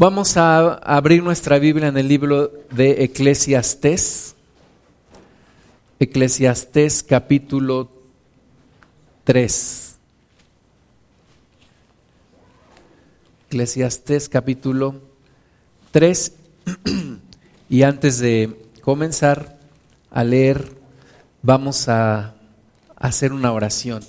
[0.00, 4.34] Vamos a abrir nuestra Biblia en el libro de Eclesiastés.
[5.98, 7.90] Eclesiastés capítulo
[9.24, 9.96] 3.
[13.48, 15.02] Eclesiastés capítulo
[15.90, 16.32] 3.
[17.68, 19.58] Y antes de comenzar
[20.10, 20.72] a leer,
[21.42, 22.36] vamos a
[22.96, 24.02] hacer una oración.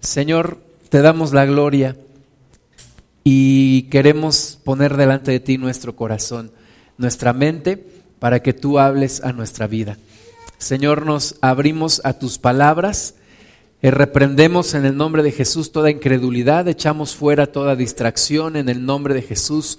[0.00, 0.58] Señor,
[0.88, 1.96] te damos la gloria
[3.32, 6.50] y queremos poner delante de ti nuestro corazón,
[6.98, 7.76] nuestra mente,
[8.18, 9.98] para que tú hables a nuestra vida.
[10.58, 13.14] Señor, nos abrimos a tus palabras,
[13.82, 18.84] eh, reprendemos en el nombre de Jesús toda incredulidad, echamos fuera toda distracción en el
[18.84, 19.78] nombre de Jesús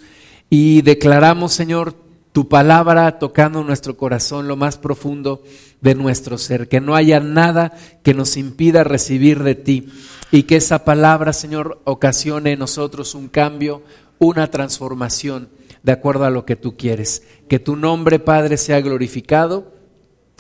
[0.49, 1.98] y declaramos, Señor,
[2.31, 5.44] tu palabra tocando nuestro corazón, lo más profundo
[5.81, 7.73] de nuestro ser, que no haya nada
[8.04, 9.90] que nos impida recibir de ti
[10.31, 13.84] y que esa palabra, Señor, ocasione en nosotros un cambio,
[14.17, 15.49] una transformación
[15.84, 17.23] de acuerdo a lo que tú quieres.
[17.49, 19.73] Que tu nombre, Padre, sea glorificado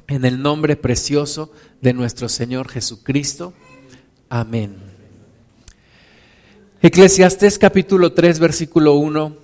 [0.07, 3.53] en el nombre precioso de nuestro Señor Jesucristo.
[4.29, 4.77] Amén.
[6.81, 9.40] Eclesiastés capítulo 3, versículo 1.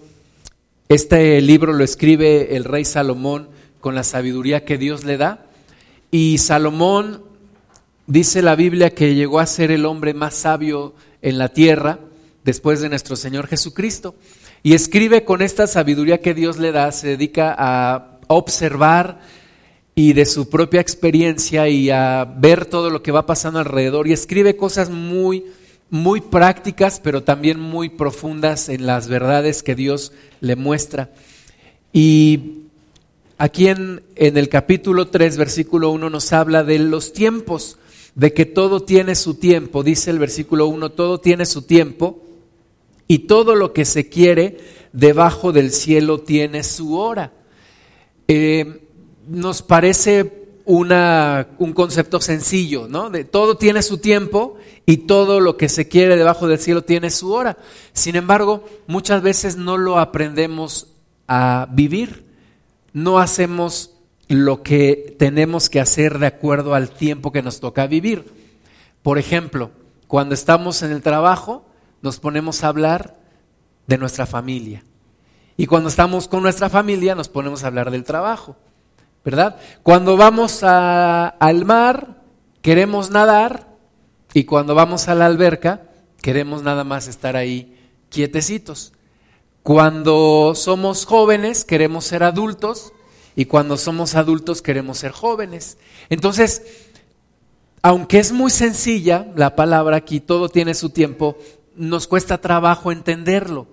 [0.90, 3.50] Este libro lo escribe el rey Salomón
[3.82, 5.46] con la sabiduría que Dios le da.
[6.12, 7.28] Y Salomón
[8.08, 12.00] Dice la Biblia que llegó a ser el hombre más sabio en la tierra
[12.46, 14.16] después de nuestro Señor Jesucristo.
[14.64, 19.20] Y escribe con esta sabiduría que Dios le da, se dedica a observar
[19.94, 24.14] y de su propia experiencia y a ver todo lo que va pasando alrededor y
[24.14, 25.44] escribe cosas muy
[25.90, 31.12] muy prácticas, pero también muy profundas en las verdades que Dios le muestra.
[31.94, 32.64] Y
[33.38, 37.78] aquí en, en el capítulo 3, versículo 1 nos habla de los tiempos
[38.16, 42.24] de que todo tiene su tiempo, dice el versículo 1, todo tiene su tiempo
[43.08, 44.58] y todo lo que se quiere
[44.92, 47.32] debajo del cielo tiene su hora.
[48.28, 48.82] Eh,
[49.28, 53.10] nos parece una, un concepto sencillo, ¿no?
[53.10, 57.10] De todo tiene su tiempo y todo lo que se quiere debajo del cielo tiene
[57.10, 57.58] su hora.
[57.94, 60.88] Sin embargo, muchas veces no lo aprendemos
[61.26, 62.26] a vivir,
[62.92, 63.92] no hacemos
[64.28, 68.26] lo que tenemos que hacer de acuerdo al tiempo que nos toca vivir.
[69.04, 69.72] Por ejemplo,
[70.08, 71.66] cuando estamos en el trabajo,
[72.02, 73.16] nos ponemos a hablar
[73.88, 74.84] de nuestra familia.
[75.56, 78.58] Y cuando estamos con nuestra familia, nos ponemos a hablar del trabajo.
[79.28, 79.58] ¿Verdad?
[79.84, 82.24] Cuando vamos al mar,
[82.62, 83.68] queremos nadar.
[84.34, 85.82] Y cuando vamos a la alberca,
[86.22, 87.78] queremos nada más estar ahí
[88.08, 88.94] quietecitos.
[89.64, 92.94] Cuando somos jóvenes, queremos ser adultos
[93.36, 95.78] y cuando somos adultos queremos ser jóvenes.
[96.08, 96.62] Entonces,
[97.82, 101.38] aunque es muy sencilla la palabra aquí, todo tiene su tiempo,
[101.76, 103.68] nos cuesta trabajo entenderlo,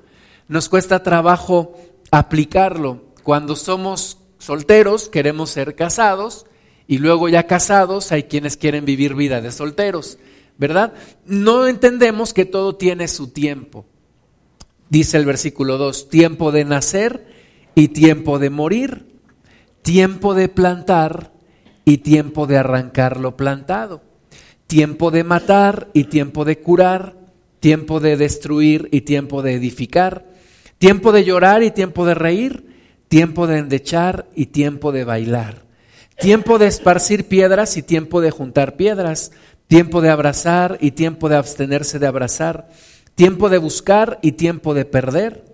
[0.48, 1.78] nos cuesta trabajo
[2.10, 3.04] aplicarlo.
[3.22, 6.47] Cuando somos solteros queremos ser casados
[6.87, 10.19] y luego ya casados hay quienes quieren vivir vida de solteros,
[10.59, 10.93] ¿verdad?
[11.25, 13.87] No entendemos que todo tiene su tiempo.
[14.91, 17.27] Dice el versículo 2, tiempo de nacer
[17.75, 19.15] y tiempo de morir
[19.84, 21.31] tiempo de plantar
[21.84, 24.00] y tiempo de arrancar lo plantado,
[24.66, 27.15] tiempo de matar y tiempo de curar,
[27.61, 30.26] tiempo de destruir y tiempo de edificar,
[30.78, 32.65] tiempo de llorar y tiempo de reír,
[33.14, 35.62] tiempo de endechar y tiempo de bailar,
[36.19, 39.30] tiempo de esparcir piedras y tiempo de juntar piedras,
[39.69, 42.70] tiempo de abrazar y tiempo de abstenerse de abrazar,
[43.14, 45.44] tiempo de buscar y tiempo de perder,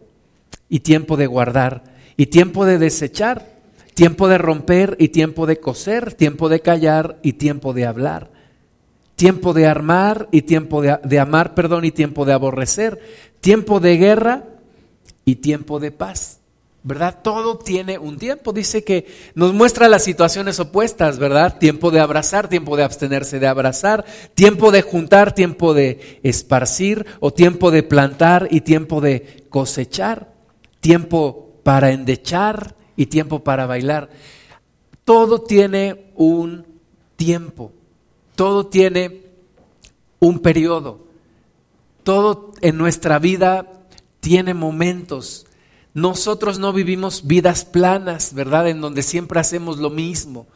[0.71, 1.85] y tiempo de guardar,
[2.17, 3.45] y tiempo de desechar,
[3.93, 8.31] tiempo de romper y tiempo de coser, tiempo de callar y tiempo de hablar,
[9.17, 12.99] tiempo de armar y tiempo de, amar, perdón, y tiempo de aborrecer,
[13.41, 14.45] tiempo de guerra
[15.27, 16.40] y tiempo de paz.
[16.83, 17.19] ¿Verdad?
[17.23, 18.53] Todo tiene un tiempo.
[18.55, 21.59] Dice que nos muestra las situaciones opuestas, ¿verdad?
[21.59, 27.33] Tiempo de abrazar, tiempo de abstenerse de abrazar, tiempo de juntar, tiempo de esparcir, o
[27.33, 30.33] tiempo de plantar y tiempo de cosechar,
[30.81, 34.09] tiempo para endechar y tiempo para bailar.
[35.05, 36.67] Todo tiene un
[37.17, 37.73] tiempo,
[38.37, 39.23] todo tiene
[40.19, 41.07] un periodo,
[42.05, 43.67] todo en nuestra vida
[44.21, 45.47] tiene momentos.
[45.95, 48.69] Nosotros no vivimos vidas planas, ¿verdad?
[48.69, 50.47] En donde siempre hacemos lo mismo.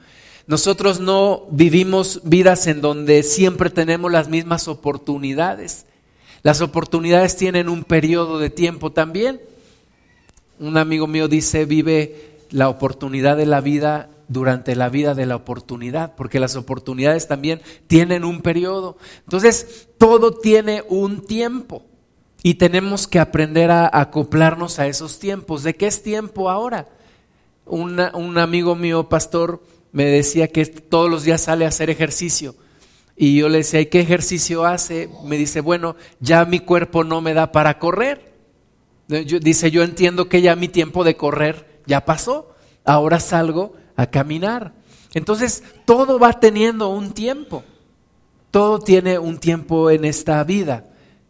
[0.47, 5.87] Nosotros no vivimos vidas en donde siempre tenemos las mismas oportunidades.
[6.43, 9.41] Las oportunidades tienen un periodo de tiempo también.
[10.61, 15.37] Un amigo mío dice, vive la oportunidad de la vida durante la vida de la
[15.37, 18.97] oportunidad, porque las oportunidades también tienen un periodo.
[19.21, 21.85] Entonces, todo tiene un tiempo.
[22.45, 25.63] Y tenemos que aprender a acoplarnos a esos tiempos.
[25.63, 26.87] ¿De qué es tiempo ahora?
[27.65, 32.55] un amigo mío, pastor, me decía que todos los días sale a hacer ejercicio.
[33.17, 35.09] Y yo le decía, ¿y qué ejercicio hace?
[35.25, 38.35] Me dice, bueno, ya mi cuerpo no me da para correr.
[39.09, 42.55] dice, yo entiendo que ya mi tiempo de correr ya pasó.
[42.85, 44.75] Ahora salgo a caminar.
[45.15, 47.65] Entonces, todo va teniendo un tiempo.
[48.51, 50.85] Todo tiene un tiempo en esta vida,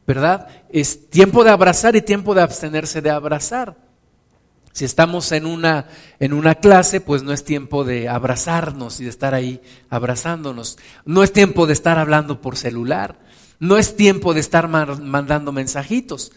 [0.07, 0.49] ¿verdad?
[0.71, 3.77] Es tiempo de abrazar y tiempo de abstenerse de abrazar.
[4.73, 5.87] Si estamos en una,
[6.19, 10.79] en una clase, pues no es tiempo de abrazarnos y de estar ahí abrazándonos.
[11.05, 13.21] No es tiempo de estar hablando por celular.
[13.61, 16.33] No es tiempo de estar mandando mensajitos.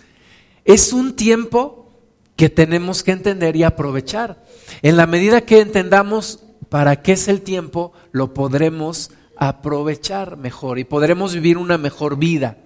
[0.65, 1.89] Es un tiempo
[2.35, 4.43] que tenemos que entender y aprovechar.
[4.83, 10.83] En la medida que entendamos para qué es el tiempo, lo podremos aprovechar mejor y
[10.83, 12.57] podremos vivir una mejor vida.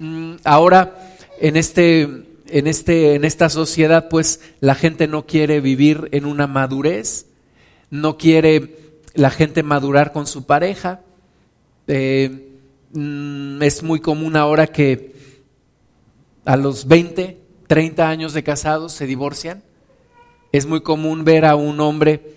[0.00, 2.08] Mm, ahora, en este
[2.50, 7.26] en, este, en esta sociedad, pues la gente no quiere vivir en una madurez,
[7.90, 8.76] no quiere
[9.14, 11.02] la gente madurar con su pareja.
[11.86, 12.56] Eh,
[12.92, 15.14] mm, es muy común ahora que
[16.44, 19.62] a los 20, 30 años de casados se divorcian.
[20.50, 22.34] Es muy común ver a un hombre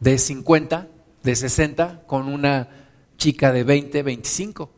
[0.00, 0.88] de 50,
[1.22, 2.68] de 60, con una
[3.16, 4.70] chica de 20, 25.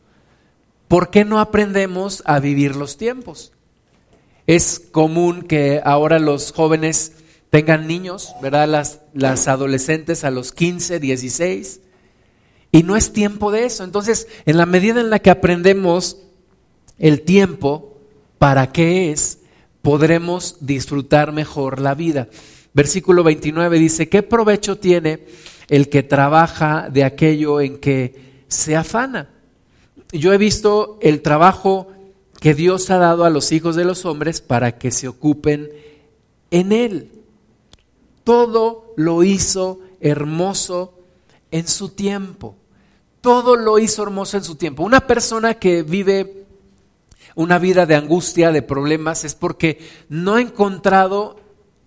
[0.89, 3.53] ¿Por qué no aprendemos a vivir los tiempos?
[4.47, 7.13] Es común que ahora los jóvenes
[7.51, 8.67] tengan niños, ¿verdad?
[9.13, 11.81] Las, adolescentes a los 15, 16.
[12.71, 13.83] Y no es tiempo de eso.
[13.83, 16.17] Entonces, en la medida en la que aprendemos
[16.97, 17.99] el tiempo,
[18.39, 19.41] para qué es,
[19.83, 22.29] podremos disfrutar mejor la vida.
[22.73, 25.19] Versículo 29 dice, ¿qué provecho tiene
[25.67, 29.29] el que trabaja de aquello en que se afana?
[30.11, 31.87] Yo he visto el trabajo
[32.39, 35.69] que Dios ha dado a los hijos de los hombres para que se ocupen
[36.49, 37.11] en Él.
[38.23, 40.93] Todo lo hizo hermoso
[41.51, 42.55] en su tiempo.
[43.21, 44.83] Todo lo hizo hermoso en su tiempo.
[44.83, 46.45] Una persona que vive
[47.35, 49.79] una vida de angustia, de problemas, es porque
[50.09, 51.39] no ha encontrado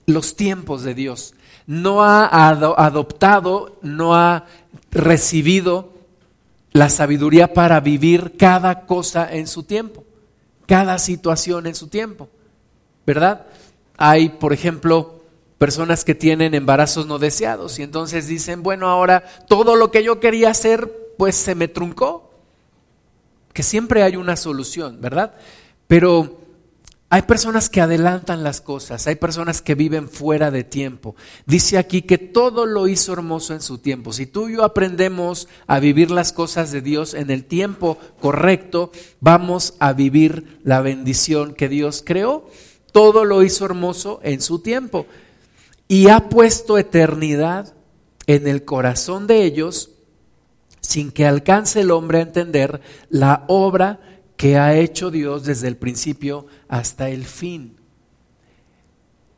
[0.06, 1.34] los tiempos de Dios.
[1.66, 4.46] No ha adoptado, no ha
[4.90, 5.91] recibido
[6.72, 10.04] la sabiduría para vivir cada cosa en su tiempo
[10.72, 12.30] cada situación en su tiempo,
[13.06, 13.46] ¿verdad?
[13.98, 15.22] Hay, por ejemplo,
[15.58, 20.18] personas que tienen embarazos no deseados y entonces dicen, bueno, ahora todo lo que yo
[20.18, 22.30] quería hacer, pues se me truncó.
[23.52, 25.34] Que siempre hay una solución, ¿verdad?
[25.88, 26.40] Pero
[27.12, 31.14] hay personas que adelantan las cosas, hay personas que viven fuera de tiempo.
[31.44, 34.14] Dice aquí que todo lo hizo hermoso en su tiempo.
[34.14, 38.92] Si tú y yo aprendemos a vivir las cosas de Dios en el tiempo correcto,
[39.20, 42.48] vamos a vivir la bendición que Dios creó.
[42.92, 45.04] Todo lo hizo hermoso en su tiempo.
[45.88, 47.74] Y ha puesto eternidad
[48.26, 49.90] en el corazón de ellos
[50.80, 52.80] sin que alcance el hombre a entender
[53.10, 54.00] la obra
[54.42, 57.76] que ha hecho Dios desde el principio hasta el fin.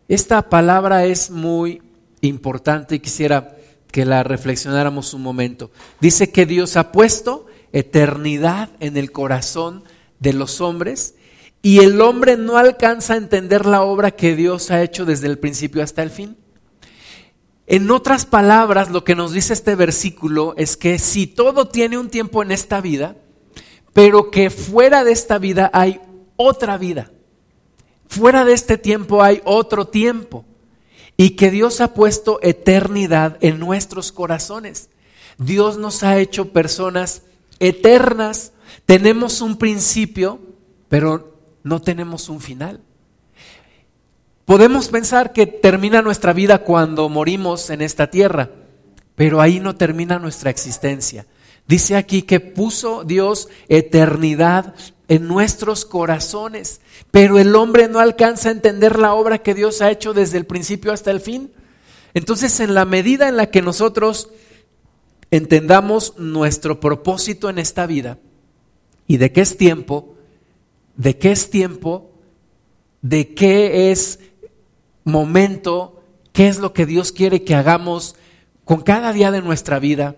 [0.09, 1.83] Esta palabra es muy
[2.23, 3.55] importante y quisiera
[3.93, 5.71] que la reflexionáramos un momento.
[6.01, 9.85] Dice que Dios ha puesto eternidad en el corazón
[10.21, 11.17] de los hombres
[11.61, 15.39] y el hombre no alcanza a entender la obra que Dios ha hecho desde el
[15.39, 16.39] principio hasta el fin.
[17.67, 22.09] En otras palabras, lo que nos dice este versículo es que si todo tiene un
[22.09, 23.17] tiempo en esta vida,
[23.95, 26.01] pero que fuera de esta vida hay
[26.37, 27.11] otra vida.
[28.09, 30.45] Fuera de este tiempo hay otro tiempo.
[31.17, 34.91] Y que Dios ha puesto eternidad en nuestros corazones.
[35.39, 37.23] Dios nos ha hecho personas
[37.61, 38.53] eternas.
[38.85, 40.41] Tenemos un principio,
[40.89, 42.81] pero no tenemos un final.
[44.45, 48.51] Podemos pensar que termina nuestra vida cuando morimos en esta tierra,
[49.15, 51.27] pero ahí no termina nuestra existencia.
[51.67, 54.75] Dice aquí que puso Dios eternidad
[55.09, 56.81] en nuestros corazones,
[57.11, 60.47] pero el hombre no alcanza a entender la obra que Dios ha hecho desde el
[60.47, 61.53] principio hasta el fin.
[62.13, 64.31] Entonces, en la medida en la que nosotros
[65.31, 68.19] entendamos nuestro propósito en esta vida
[69.07, 70.15] y de qué es tiempo,
[70.97, 72.11] de qué es tiempo,
[73.03, 74.21] de qué es
[75.03, 76.03] momento,
[76.33, 78.17] qué es lo que Dios quiere que hagamos
[78.65, 80.17] con cada día de nuestra vida,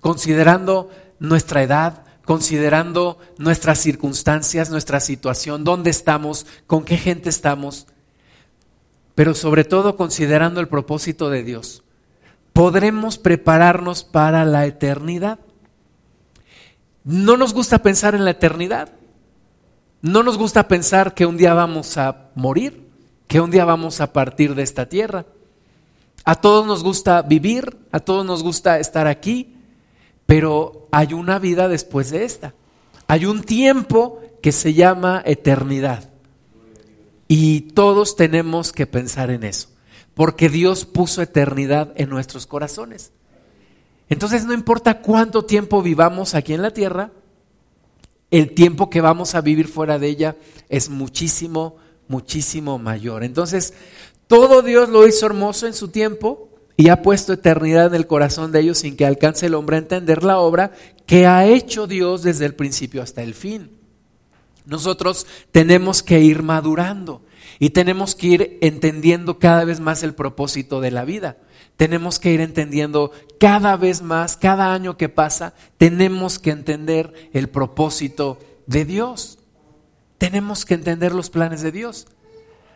[0.00, 7.86] considerando nuestra edad, considerando nuestras circunstancias, nuestra situación, dónde estamos, con qué gente estamos,
[9.14, 11.82] pero sobre todo considerando el propósito de Dios,
[12.52, 15.38] podremos prepararnos para la eternidad.
[17.04, 18.92] No nos gusta pensar en la eternidad.
[20.02, 22.88] No nos gusta pensar que un día vamos a morir,
[23.28, 25.26] que un día vamos a partir de esta tierra.
[26.24, 29.59] A todos nos gusta vivir, a todos nos gusta estar aquí,
[30.30, 32.54] pero hay una vida después de esta.
[33.08, 36.08] Hay un tiempo que se llama eternidad.
[37.26, 39.70] Y todos tenemos que pensar en eso,
[40.14, 43.10] porque Dios puso eternidad en nuestros corazones.
[44.08, 47.10] Entonces no importa cuánto tiempo vivamos aquí en la tierra,
[48.30, 50.36] el tiempo que vamos a vivir fuera de ella
[50.68, 51.74] es muchísimo,
[52.06, 53.24] muchísimo mayor.
[53.24, 53.74] Entonces,
[54.28, 58.52] todo Dios lo hizo hermoso en su tiempo y ha puesto eternidad en el corazón
[58.52, 60.72] de ellos sin que alcance el hombre a entender la obra
[61.06, 63.70] que ha hecho Dios desde el principio hasta el fin.
[64.64, 67.22] Nosotros tenemos que ir madurando
[67.58, 71.38] y tenemos que ir entendiendo cada vez más el propósito de la vida.
[71.76, 77.48] Tenemos que ir entendiendo cada vez más, cada año que pasa, tenemos que entender el
[77.48, 79.38] propósito de Dios.
[80.18, 82.06] Tenemos que entender los planes de Dios.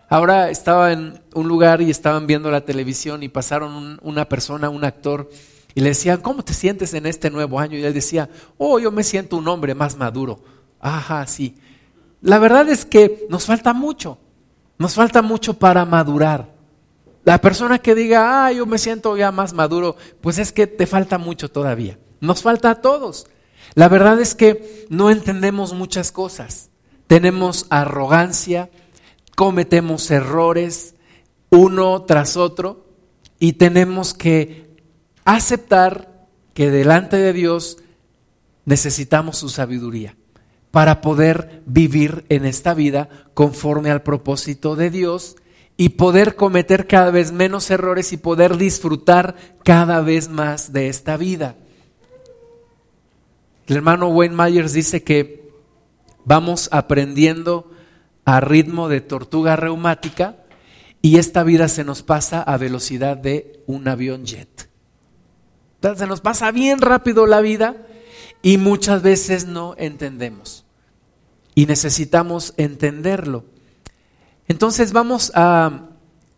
[0.09, 4.85] Ahora estaba en un lugar y estaban viendo la televisión y pasaron una persona, un
[4.85, 5.31] actor,
[5.75, 7.77] y le decían, ¿cómo te sientes en este nuevo año?
[7.77, 10.41] Y él decía, oh, yo me siento un hombre más maduro.
[10.81, 11.57] Ajá, sí.
[12.21, 14.19] La verdad es que nos falta mucho,
[14.79, 16.55] nos falta mucho para madurar.
[17.25, 20.87] La persona que diga, ah, yo me siento ya más maduro, pues es que te
[20.87, 21.99] falta mucho todavía.
[22.21, 23.27] Nos falta a todos.
[23.75, 26.71] La verdad es que no entendemos muchas cosas.
[27.07, 28.71] Tenemos arrogancia,
[29.35, 30.95] cometemos errores
[31.51, 32.87] uno tras otro
[33.39, 34.77] y tenemos que
[35.25, 37.79] aceptar que delante de Dios
[38.65, 40.17] necesitamos su sabiduría
[40.71, 45.37] para poder vivir en esta vida conforme al propósito de Dios
[45.77, 51.17] y poder cometer cada vez menos errores y poder disfrutar cada vez más de esta
[51.17, 51.57] vida.
[53.67, 55.51] El hermano Wayne Myers dice que
[56.25, 57.71] vamos aprendiendo
[58.25, 60.37] a ritmo de tortuga reumática
[61.03, 64.71] y esta vida se nos pasa a velocidad de un avión jet.
[65.97, 67.77] Se nos pasa bien rápido la vida
[68.41, 70.65] y muchas veces no entendemos.
[71.55, 73.45] Y necesitamos entenderlo.
[74.49, 75.89] Entonces vamos a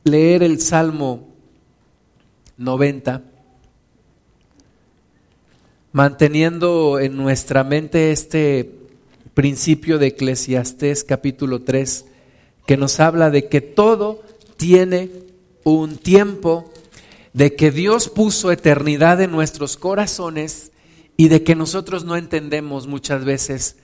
[0.03, 1.29] leer el Salmo
[2.57, 3.23] 90,
[5.93, 8.76] manteniendo en nuestra mente este
[9.37, 12.07] principio de Eclesiastés capítulo 3,
[12.65, 14.23] que nos habla de que todo
[14.57, 15.11] tiene
[15.63, 16.73] un tiempo,
[17.35, 20.73] de que Dios puso eternidad en nuestros corazones
[21.19, 23.77] y de que nosotros no entendemos muchas veces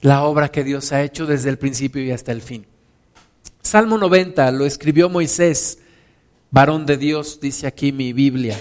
[0.00, 2.64] la obra que Dios ha hecho desde el principio y hasta el fin.
[3.62, 5.80] Salmo 90 lo escribió Moisés,
[6.52, 8.56] varón de Dios, dice aquí mi Biblia.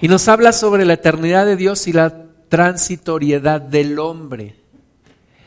[0.00, 4.62] Y nos habla sobre la eternidad de Dios y la transitoriedad del hombre.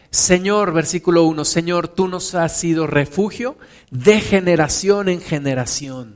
[0.10, 3.58] Señor, versículo 1, Señor, tú nos has sido refugio
[3.92, 6.16] de generación en generación.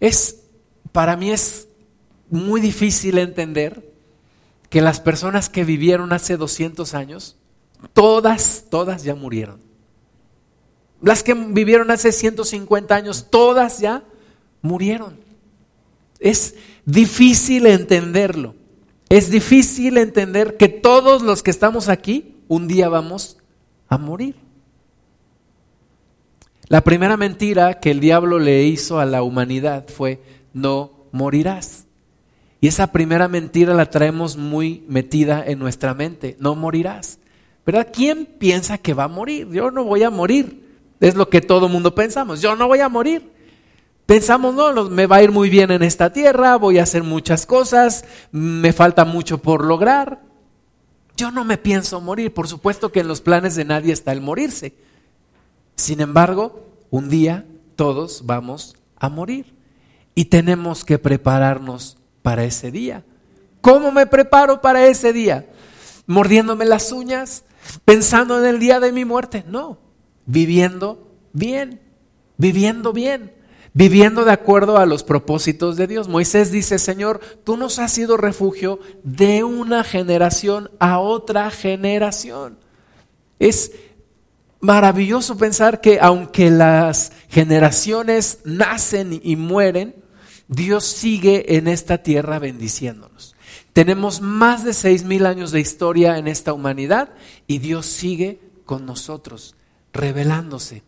[0.00, 0.40] Es,
[0.90, 1.68] para mí es
[2.28, 3.92] muy difícil entender
[4.68, 7.36] que las personas que vivieron hace 200 años,
[7.92, 9.60] todas, todas ya murieron.
[11.00, 14.04] Las que vivieron hace 150 años, todas ya
[14.60, 15.18] murieron.
[16.18, 18.54] Es difícil entenderlo.
[19.08, 23.38] Es difícil entender que todos los que estamos aquí un día vamos
[23.88, 24.36] a morir.
[26.68, 30.22] La primera mentira que el diablo le hizo a la humanidad fue
[30.52, 31.86] no morirás.
[32.60, 37.18] Y esa primera mentira la traemos muy metida en nuestra mente, no morirás.
[37.66, 37.88] ¿Verdad?
[37.92, 39.48] ¿Quién piensa que va a morir?
[39.50, 40.62] Yo no voy a morir.
[41.00, 42.40] Es lo que todo mundo pensamos.
[42.40, 43.30] Yo no voy a morir.
[44.06, 47.46] Pensamos, no, me va a ir muy bien en esta tierra, voy a hacer muchas
[47.46, 50.20] cosas, me falta mucho por lograr.
[51.22, 52.34] Yo no me pienso morir.
[52.34, 54.74] Por supuesto que en los planes de nadie está el morirse.
[55.76, 59.54] Sin embargo, un día todos vamos a morir
[60.16, 63.04] y tenemos que prepararnos para ese día.
[63.60, 65.46] ¿Cómo me preparo para ese día?
[66.08, 67.44] ¿Mordiéndome las uñas?
[67.84, 69.44] ¿Pensando en el día de mi muerte?
[69.46, 69.78] No
[70.26, 71.80] viviendo bien,
[72.36, 73.32] viviendo bien,
[73.74, 76.08] viviendo de acuerdo a los propósitos de Dios.
[76.08, 82.58] Moisés dice, Señor, tú nos has sido refugio de una generación a otra generación.
[83.38, 83.72] Es
[84.60, 89.96] maravilloso pensar que aunque las generaciones nacen y mueren,
[90.48, 93.34] Dios sigue en esta tierra bendiciéndonos.
[93.72, 97.10] Tenemos más de seis mil años de historia en esta humanidad
[97.46, 99.56] y Dios sigue con nosotros
[99.92, 100.82] revelándose.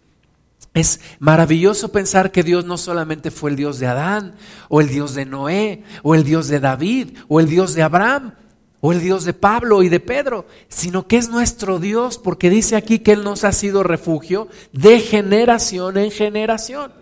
[0.74, 4.34] Es maravilloso pensar que Dios no solamente fue el Dios de Adán,
[4.68, 8.34] o el Dios de Noé, o el Dios de David, o el Dios de Abraham,
[8.80, 12.74] o el Dios de Pablo y de Pedro, sino que es nuestro Dios, porque dice
[12.74, 16.92] aquí que Él nos ha sido refugio de generación en generación.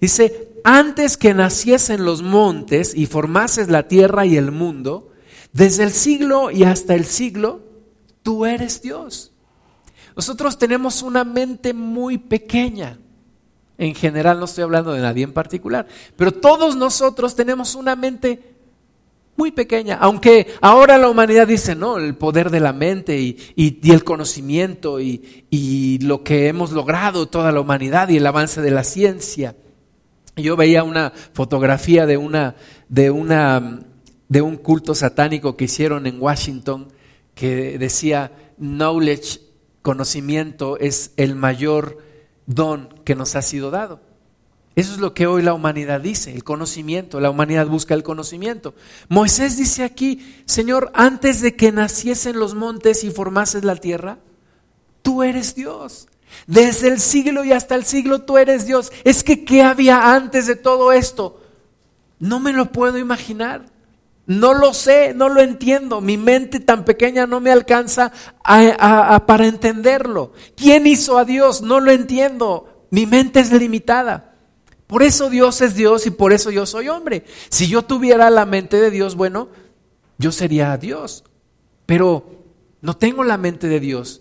[0.00, 5.10] Dice, antes que naciesen los montes y formases la tierra y el mundo,
[5.52, 7.62] desde el siglo y hasta el siglo,
[8.22, 9.31] tú eres Dios.
[10.16, 12.98] Nosotros tenemos una mente muy pequeña.
[13.78, 18.52] En general, no estoy hablando de nadie en particular, pero todos nosotros tenemos una mente
[19.36, 24.04] muy pequeña, aunque ahora la humanidad dice, no, el poder de la mente y, el
[24.04, 29.56] conocimiento y, lo que hemos logrado toda la humanidad y el avance de la ciencia.
[30.36, 32.18] Yo veía una fotografía de
[34.28, 36.88] de un culto satánico que hicieron en Washington
[37.34, 39.40] que decía, knowledge,
[39.82, 41.98] conocimiento es el mayor
[42.46, 44.00] don que nos ha sido dado.
[44.74, 47.20] Eso es lo que hoy la humanidad dice, el conocimiento.
[47.20, 48.74] La humanidad busca el conocimiento.
[49.08, 54.18] Moisés dice aquí, Señor, antes de que naciesen los montes y formases la tierra,
[55.02, 56.08] tú eres Dios.
[56.46, 58.92] Desde el siglo y hasta el siglo tú eres Dios.
[59.04, 61.42] Es que, ¿qué había antes de todo esto?
[62.18, 63.66] No me lo puedo imaginar.
[64.26, 66.00] No lo sé, no lo entiendo.
[66.00, 68.12] Mi mente tan pequeña no me alcanza
[69.26, 70.32] para entenderlo.
[70.56, 71.62] ¿Quién hizo a Dios?
[71.62, 72.86] No lo entiendo.
[72.90, 74.34] Mi mente es limitada.
[74.86, 77.24] Por eso Dios es Dios y por eso yo soy hombre.
[77.48, 79.48] Si yo tuviera la mente de Dios, bueno,
[80.18, 81.24] yo sería Dios.
[81.86, 82.44] Pero
[82.80, 84.20] no tengo la mente de Dios.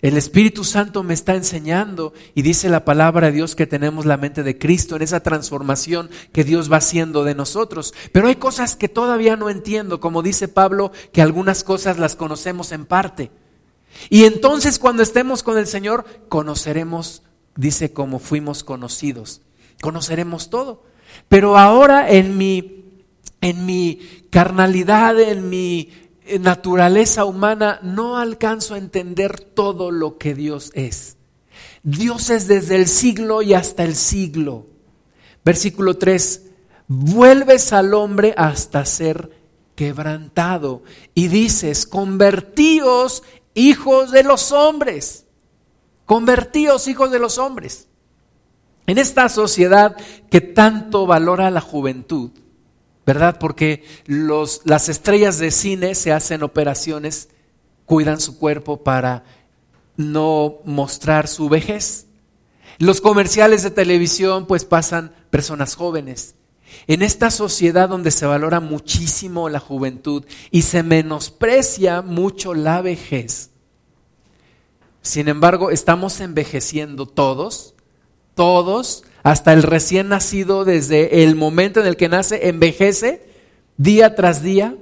[0.00, 4.16] El Espíritu Santo me está enseñando y dice la palabra de Dios que tenemos la
[4.16, 7.92] mente de Cristo en esa transformación que Dios va haciendo de nosotros.
[8.12, 12.70] Pero hay cosas que todavía no entiendo, como dice Pablo, que algunas cosas las conocemos
[12.70, 13.30] en parte.
[14.08, 17.22] Y entonces cuando estemos con el Señor, conoceremos,
[17.56, 19.42] dice, como fuimos conocidos
[19.80, 20.82] conoceremos todo.
[21.28, 22.84] Pero ahora en mi,
[23.40, 25.90] en mi carnalidad, en mi
[26.40, 31.16] naturaleza humana, no alcanzo a entender todo lo que Dios es.
[31.82, 34.66] Dios es desde el siglo y hasta el siglo.
[35.44, 36.42] Versículo 3,
[36.88, 39.30] vuelves al hombre hasta ser
[39.74, 40.82] quebrantado
[41.14, 43.22] y dices, convertíos
[43.54, 45.26] hijos de los hombres,
[46.04, 47.88] convertíos hijos de los hombres.
[48.86, 49.96] En esta sociedad
[50.30, 52.30] que tanto valora la juventud,
[53.08, 53.38] ¿verdad?
[53.40, 57.30] Porque los, las estrellas de cine se hacen operaciones,
[57.86, 59.24] cuidan su cuerpo para
[59.96, 62.04] no mostrar su vejez.
[62.76, 66.34] Los comerciales de televisión pues pasan personas jóvenes.
[66.86, 73.52] En esta sociedad donde se valora muchísimo la juventud y se menosprecia mucho la vejez,
[75.00, 77.74] sin embargo, estamos envejeciendo todos
[78.38, 83.26] todos, hasta el recién nacido, desde el momento en el que nace, envejece
[83.76, 84.76] día tras día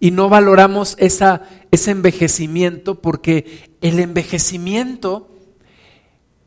[0.00, 5.28] y no valoramos ese envejecimiento porque el envejecimiento,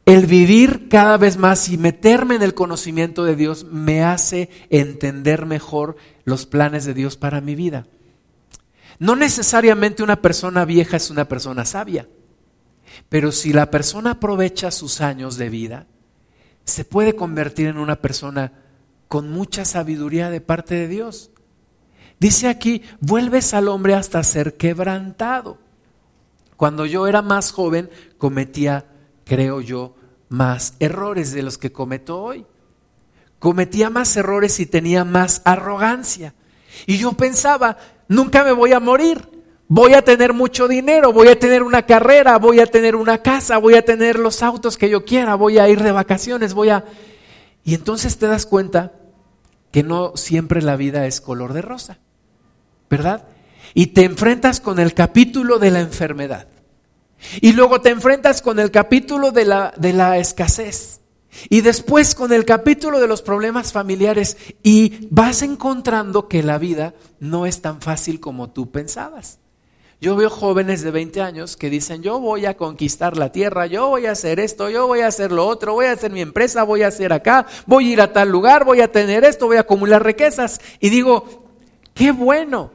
[0.05, 5.45] el vivir cada vez más y meterme en el conocimiento de Dios me hace entender
[5.45, 7.87] mejor los planes de Dios para mi vida.
[8.99, 12.07] No necesariamente una persona vieja es una persona sabia,
[13.09, 15.87] pero si la persona aprovecha sus años de vida,
[16.65, 18.53] se puede convertir en una persona
[19.07, 21.31] con mucha sabiduría de parte de Dios.
[22.19, 25.57] Dice aquí, vuelves al hombre hasta ser quebrantado.
[26.55, 28.85] Cuando yo era más joven, cometía,
[29.25, 29.95] creo yo,
[30.29, 32.45] más errores de los que cometo hoy.
[33.39, 36.35] Cometía más errores y tenía más arrogancia.
[36.85, 39.30] Y yo pensaba, nunca me voy a morir
[39.73, 43.57] voy a tener mucho dinero, voy a tener una carrera, voy a tener una casa,
[43.57, 46.83] voy a tener los autos que yo quiera, voy a ir de vacaciones, voy a...
[47.63, 48.91] Y entonces te das cuenta
[49.71, 51.99] que no siempre la vida es color de rosa,
[52.89, 53.23] ¿verdad?
[53.73, 56.49] Y te enfrentas con el capítulo de la enfermedad.
[57.39, 60.99] Y luego te enfrentas con el capítulo de la, de la escasez.
[61.49, 64.35] Y después con el capítulo de los problemas familiares.
[64.63, 69.39] Y vas encontrando que la vida no es tan fácil como tú pensabas.
[70.01, 73.87] Yo veo jóvenes de 20 años que dicen, yo voy a conquistar la tierra, yo
[73.89, 76.63] voy a hacer esto, yo voy a hacer lo otro, voy a hacer mi empresa,
[76.63, 79.57] voy a hacer acá, voy a ir a tal lugar, voy a tener esto, voy
[79.57, 80.59] a acumular riquezas.
[80.79, 81.45] Y digo,
[81.93, 82.71] qué bueno.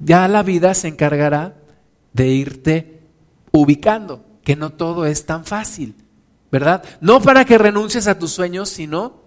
[0.00, 1.54] Ya la vida se encargará
[2.12, 3.02] de irte
[3.52, 5.94] ubicando, que no todo es tan fácil,
[6.50, 6.82] ¿verdad?
[7.00, 9.22] No para que renuncies a tus sueños, sino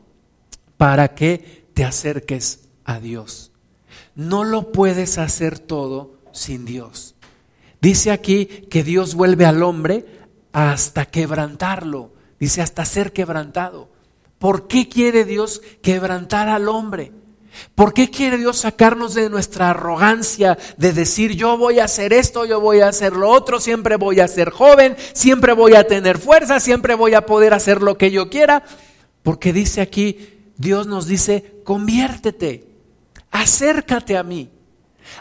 [0.76, 3.54] para que te acerques a Dios.
[4.16, 7.15] No lo puedes hacer todo sin Dios.
[7.82, 10.06] Dice aquí que Dios vuelve al hombre
[10.52, 12.12] hasta quebrantarlo.
[12.39, 13.89] Dice hasta ser quebrantado.
[14.38, 17.12] ¿Por qué quiere Dios quebrantar al hombre?
[17.76, 22.46] ¿Por qué quiere Dios sacarnos de nuestra arrogancia de decir yo voy a hacer esto,
[22.46, 26.20] yo voy a hacer lo otro, siempre voy a ser joven, siempre voy a tener
[26.20, 28.63] fuerza, siempre voy a poder hacer lo que yo quiera?
[29.24, 32.65] Porque dice aquí, Dios nos dice, conviértete,
[33.32, 34.50] acércate a mí.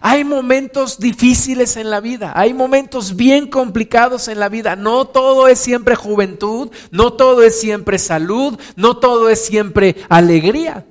[0.00, 4.76] Hay momentos difíciles en la vida, hay momentos bien complicados en la vida.
[4.76, 10.86] No todo es siempre juventud, no todo es siempre salud, no todo es siempre alegría.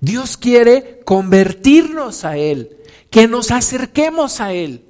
[0.00, 2.76] Dios quiere convertirnos a Él,
[3.10, 4.84] que nos acerquemos a Él.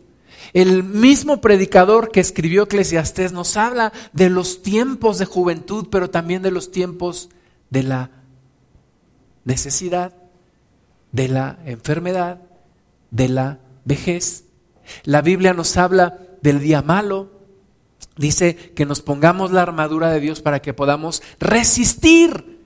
[0.52, 6.42] El mismo predicador que escribió Eclesiastés nos habla de los tiempos de juventud, pero también
[6.42, 7.28] de los tiempos
[7.70, 8.10] de la
[9.44, 10.14] necesidad,
[11.12, 12.40] de la enfermedad,
[13.10, 14.44] de la vejez.
[15.04, 17.30] La Biblia nos habla del día malo.
[18.16, 22.60] Dice que nos pongamos la armadura de Dios para que podamos resistir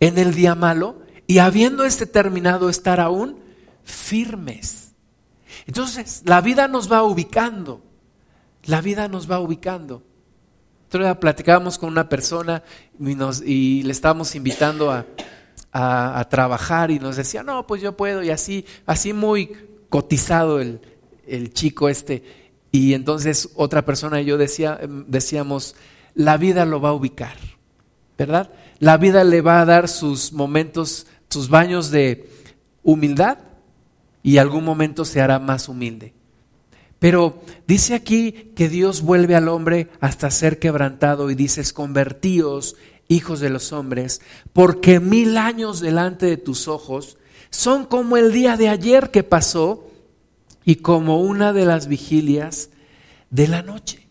[0.00, 3.38] en el día malo y habiendo este terminado estar aún
[3.84, 4.92] firmes.
[5.66, 7.82] Entonces, la vida nos va ubicando.
[8.64, 10.02] La vida nos va ubicando.
[10.90, 12.62] Día platicábamos con una persona
[12.98, 15.04] y, y le estábamos invitando a,
[15.78, 19.52] a, trabajar y nos decía, no, pues yo puedo, y así, así muy
[19.88, 20.80] cotizado el,
[21.26, 22.22] el chico este.
[22.72, 25.76] Y entonces otra persona y yo decía, decíamos,
[26.14, 27.36] la vida lo va a ubicar,
[28.16, 28.50] ¿verdad?
[28.78, 32.28] La vida le va a dar sus momentos, sus baños de
[32.82, 33.38] humildad
[34.22, 36.12] y algún momento se hará más humilde.
[36.98, 42.74] Pero dice aquí que Dios vuelve al hombre hasta ser quebrantado y dices, convertíos
[43.08, 44.20] hijos de los hombres,
[44.52, 47.18] porque mil años delante de tus ojos
[47.50, 49.88] son como el día de ayer que pasó
[50.64, 52.70] y como una de las vigilias
[53.30, 54.06] de la noche.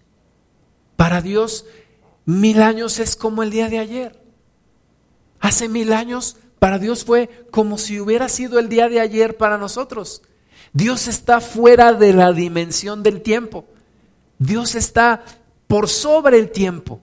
[0.95, 1.65] Para Dios,
[2.25, 4.19] mil años es como el día de ayer.
[5.39, 9.59] Hace mil años, para Dios fue como si hubiera sido el día de ayer para
[9.59, 10.23] nosotros.
[10.73, 13.65] Dios está fuera de la dimensión del tiempo.
[14.39, 15.23] Dios está
[15.67, 17.01] por sobre el tiempo.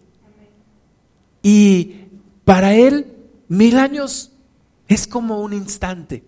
[1.44, 2.06] Y
[2.46, 3.14] para él,
[3.48, 4.32] mil años
[4.88, 6.24] es como un instante.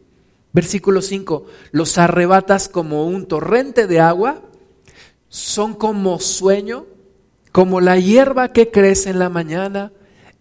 [0.52, 4.42] Versículo 5, los arrebatas como un torrente de agua,
[5.28, 6.86] son como sueño,
[7.50, 9.92] como la hierba que crece en la mañana,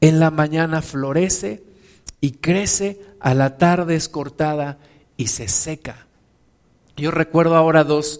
[0.01, 1.63] en la mañana florece
[2.19, 4.77] y crece, a la tarde es cortada
[5.15, 6.05] y se seca.
[6.97, 8.19] Yo recuerdo ahora dos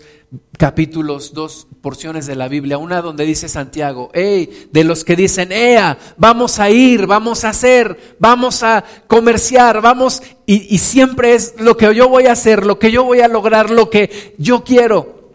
[0.58, 2.78] capítulos, dos porciones de la Biblia.
[2.78, 7.50] Una donde dice Santiago, hey, de los que dicen, ea, vamos a ir, vamos a
[7.50, 12.65] hacer, vamos a comerciar, vamos, y, y siempre es lo que yo voy a hacer,
[12.65, 15.34] lo que yo voy a lograr, lo que yo quiero.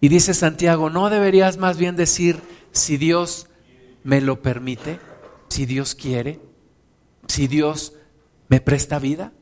[0.00, 2.40] Y dice Santiago, ¿no deberías más bien decir,
[2.72, 3.48] si Dios
[4.04, 5.00] me lo permite,
[5.48, 6.40] si Dios quiere,
[7.26, 7.94] si Dios
[8.48, 9.32] me presta vida?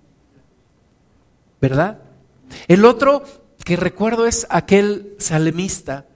[1.60, 1.98] ¿Verdad?
[2.68, 3.22] El otro
[3.66, 6.06] que recuerdo es aquel salemista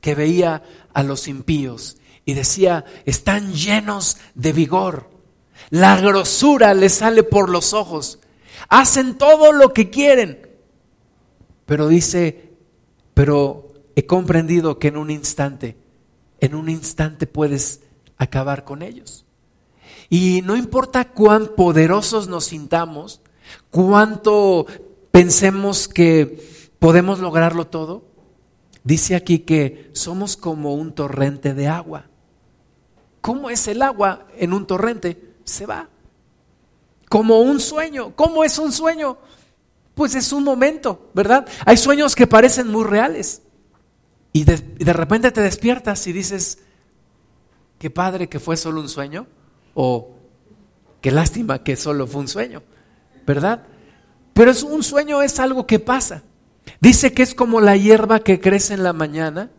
[0.00, 5.08] que veía a los impíos y decía, están llenos de vigor,
[5.70, 8.18] la grosura les sale por los ojos,
[8.68, 10.44] hacen todo lo que quieren,
[11.66, 12.50] pero dice,
[13.14, 15.76] pero he comprendido que en un instante,
[16.40, 17.82] en un instante puedes
[18.18, 19.24] acabar con ellos.
[20.10, 23.20] Y no importa cuán poderosos nos sintamos,
[23.70, 24.66] cuánto
[25.12, 28.04] pensemos que ¿Podemos lograrlo todo?
[28.84, 32.06] Dice aquí que somos como un torrente de agua.
[33.20, 35.34] ¿Cómo es el agua en un torrente?
[35.44, 35.88] Se va.
[37.08, 38.14] Como un sueño.
[38.14, 39.18] ¿Cómo es un sueño?
[39.94, 41.46] Pues es un momento, ¿verdad?
[41.64, 43.42] Hay sueños que parecen muy reales.
[44.32, 46.58] Y de, repente te despiertas y dices,
[47.78, 49.26] qué padre que fue solo un sueño.
[49.74, 50.14] O
[51.00, 52.62] qué lástima que solo fue un sueño,
[53.26, 53.62] ¿verdad?
[54.34, 56.22] Pero es un sueño es algo que pasa.
[56.80, 59.50] Dice que es como la hierba que crece en la mañana,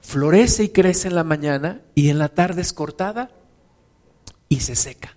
[0.00, 3.30] florece y crece en la mañana y en la tarde es cortada
[4.48, 5.16] y se seca.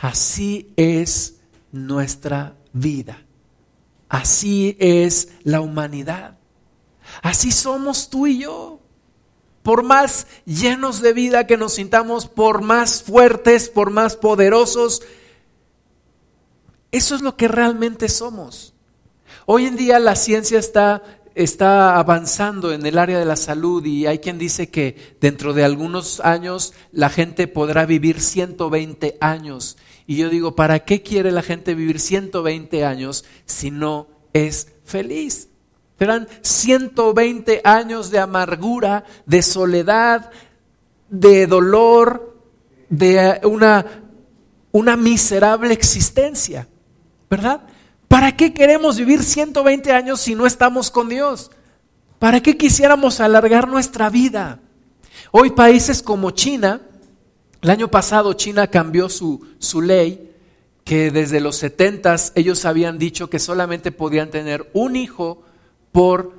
[0.00, 1.36] Así es
[1.72, 3.22] nuestra vida.
[4.08, 6.38] Así es la humanidad.
[7.22, 8.80] Así somos tú y yo.
[9.62, 15.02] Por más llenos de vida que nos sintamos, por más fuertes, por más poderosos,
[16.92, 18.75] eso es lo que realmente somos.
[19.46, 21.02] Hoy en día la ciencia está,
[21.34, 25.64] está avanzando en el área de la salud y hay quien dice que dentro de
[25.64, 29.78] algunos años la gente podrá vivir 120 años.
[30.06, 35.48] Y yo digo, ¿para qué quiere la gente vivir 120 años si no es feliz?
[35.98, 40.30] Serán 120 años de amargura, de soledad,
[41.08, 42.36] de dolor,
[42.90, 43.86] de una
[44.76, 46.68] una miserable existencia,
[47.30, 47.62] ¿verdad?
[48.16, 51.50] ¿Para qué queremos vivir 120 años si no estamos con Dios?
[52.18, 54.58] ¿Para qué quisiéramos alargar nuestra vida?
[55.32, 56.80] Hoy países como China,
[57.60, 60.34] el año pasado China cambió su, su ley,
[60.82, 65.42] que desde los 70 ellos habían dicho que solamente podían tener un hijo
[65.92, 66.32] por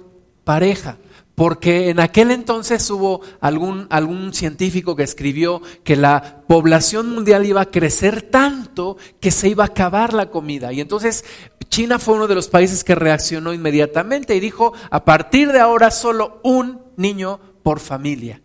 [0.43, 0.97] pareja
[1.37, 7.61] porque en aquel entonces hubo algún, algún, científico que escribió que la población mundial iba
[7.61, 10.73] a crecer tanto que se iba a acabar la comida.
[10.73, 11.23] Y entonces
[11.69, 15.91] China fue uno de los países que reaccionó inmediatamente y dijo, a partir de ahora
[15.91, 18.41] solo un niño por familia.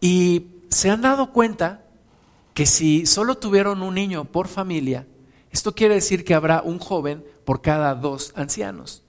[0.00, 1.82] Y se han dado cuenta
[2.54, 5.06] que si solo tuvieron un niño por familia,
[5.50, 9.02] esto quiere decir que habrá un joven por cada dos ancianos.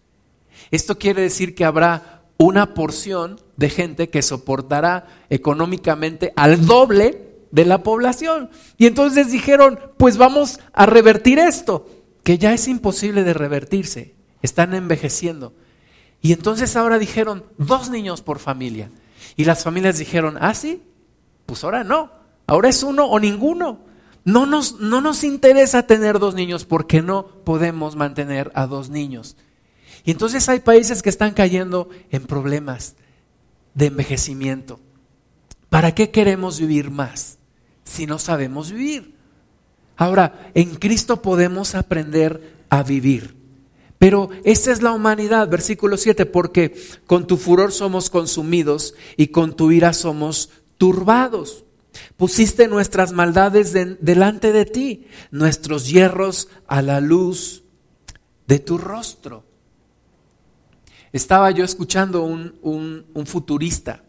[0.69, 7.65] Esto quiere decir que habrá una porción de gente que soportará económicamente al doble de
[7.65, 8.49] la población.
[8.77, 11.87] Y entonces dijeron, pues vamos a revertir esto,
[12.23, 15.53] que ya es imposible de revertirse, están envejeciendo.
[16.21, 18.91] Y entonces ahora dijeron, dos niños por familia.
[19.35, 20.83] Y las familias dijeron, ah, sí,
[21.45, 22.11] pues ahora no,
[22.45, 23.85] ahora es uno o ninguno.
[24.25, 29.37] No nos, no nos interesa tener dos niños porque no podemos mantener a dos niños.
[30.07, 32.95] Y entonces hay países que están cayendo en problemas
[33.73, 34.79] de envejecimiento.
[35.67, 37.39] ¿Para qué queremos vivir más
[37.83, 39.15] si no sabemos vivir?
[39.97, 43.35] Ahora, en Cristo podemos aprender a vivir.
[43.99, 49.57] Pero esta es la humanidad, versículo 7, porque con tu furor somos consumidos y con
[49.57, 51.65] tu ira somos turbados.
[52.15, 57.65] Pusiste nuestras maldades delante de ti, nuestros hierros a la luz
[58.47, 59.46] de tu rostro.
[61.13, 64.03] Estaba yo escuchando un, un, futurista,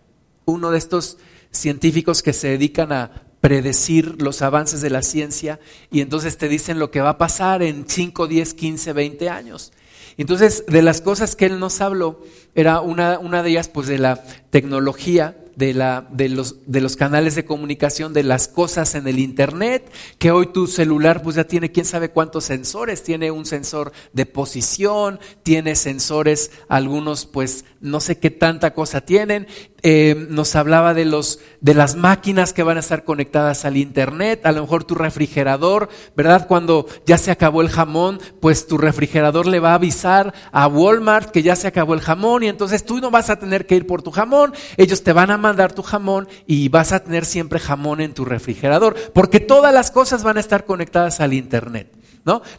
[0.45, 1.19] uno de estos
[1.51, 6.79] científicos que se dedican a predecir los avances de la ciencia y entonces te dicen
[6.79, 9.73] lo que va a pasar en 5, 10, 15, 20 años.
[10.17, 12.21] Entonces, de las cosas que él nos habló,
[12.57, 16.95] era una, una de ellas pues de la tecnología de, la, de, los, de los
[16.95, 21.45] canales de comunicación, de las cosas en el Internet, que hoy tu celular pues ya
[21.45, 27.99] tiene quién sabe cuántos sensores, tiene un sensor de posición, tiene sensores, algunos pues no
[27.99, 29.49] sé qué tanta cosa tienen,
[29.83, 34.45] eh, nos hablaba de, los, de las máquinas que van a estar conectadas al Internet,
[34.45, 36.47] a lo mejor tu refrigerador, ¿verdad?
[36.49, 41.31] Cuando ya se acabó el jamón, pues tu refrigerador le va a avisar a Walmart
[41.31, 43.87] que ya se acabó el jamón y entonces tú no vas a tener que ir
[43.87, 47.61] por tu jamón, ellos te van a mandar tu jamón y vas a tener siempre
[47.61, 51.98] jamón en tu refrigerador, porque todas las cosas van a estar conectadas al Internet.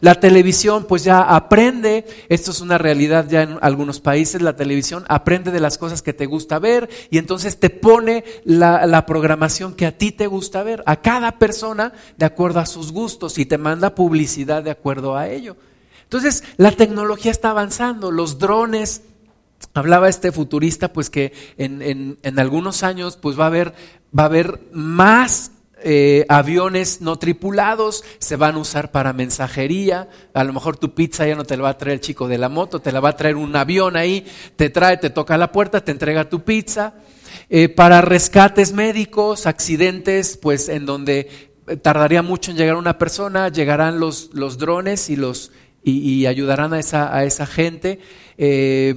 [0.00, 5.04] La televisión pues ya aprende, esto es una realidad ya en algunos países, la televisión
[5.08, 9.74] aprende de las cosas que te gusta ver y entonces te pone la, la programación
[9.74, 13.46] que a ti te gusta ver, a cada persona de acuerdo a sus gustos y
[13.46, 15.56] te manda publicidad de acuerdo a ello.
[16.02, 19.02] Entonces la tecnología está avanzando, los drones,
[19.74, 23.74] Hablaba este futurista, pues que en, en, en, algunos años, pues va a haber,
[24.18, 30.08] va a haber más eh, aviones no tripulados se van a usar para mensajería.
[30.34, 32.38] A lo mejor tu pizza ya no te la va a traer el chico de
[32.38, 35.52] la moto, te la va a traer un avión ahí, te trae, te toca la
[35.52, 36.94] puerta, te entrega tu pizza.
[37.48, 41.50] Eh, para rescates médicos, accidentes, pues en donde
[41.82, 46.78] tardaría mucho en llegar una persona, llegarán los, los drones y, los, y, ayudarán a
[46.78, 48.00] esa, a esa gente.
[48.38, 48.94] Eh,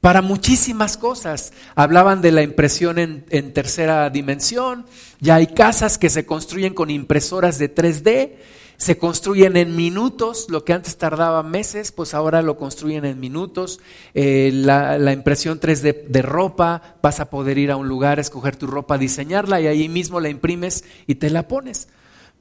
[0.00, 1.52] para muchísimas cosas.
[1.74, 4.86] Hablaban de la impresión en, tercera dimensión,
[5.20, 8.32] ya hay casas que se construyen con impresoras de 3D,
[8.76, 13.78] se construyen en minutos, lo que antes tardaba meses, pues ahora lo construyen en minutos.
[14.14, 18.56] Eh, la, la, impresión 3D de ropa, vas a poder ir a un lugar, escoger
[18.56, 21.88] tu ropa, diseñarla y ahí mismo la imprimes y te la pones.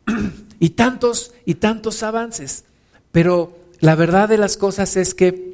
[0.60, 2.64] y tantos y tantos avances.
[3.12, 5.49] Pero la verdad de las cosas es que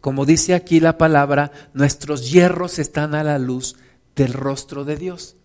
[0.00, 3.76] como dice aquí la palabra, nuestros hierros están a la luz
[4.14, 5.36] del rostro de Dios.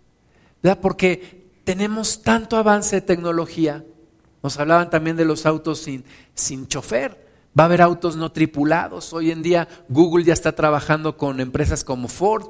[0.62, 0.80] ¿Verdad?
[0.82, 3.84] Porque tenemos tanto avance de tecnología.
[4.42, 7.24] Nos hablaban también de los autos sin, sin chofer.
[7.58, 9.13] Va a haber autos no tripulados.
[9.13, 12.48] Hoy en día Google ya está trabajando con empresas como Ford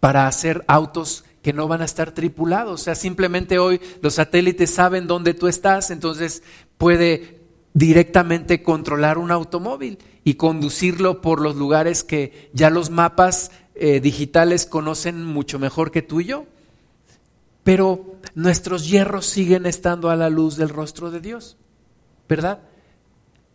[0.00, 2.80] para hacer autos que no van a estar tripulados.
[2.80, 6.42] O sea, simplemente hoy los satélites saben dónde tú estás, entonces
[6.76, 7.35] puede
[7.76, 14.64] directamente controlar un automóvil y conducirlo por los lugares que ya los mapas eh, digitales
[14.64, 16.46] conocen mucho mejor que tú y yo.
[17.64, 21.58] Pero nuestros hierros siguen estando a la luz del rostro de Dios,
[22.26, 22.60] ¿verdad?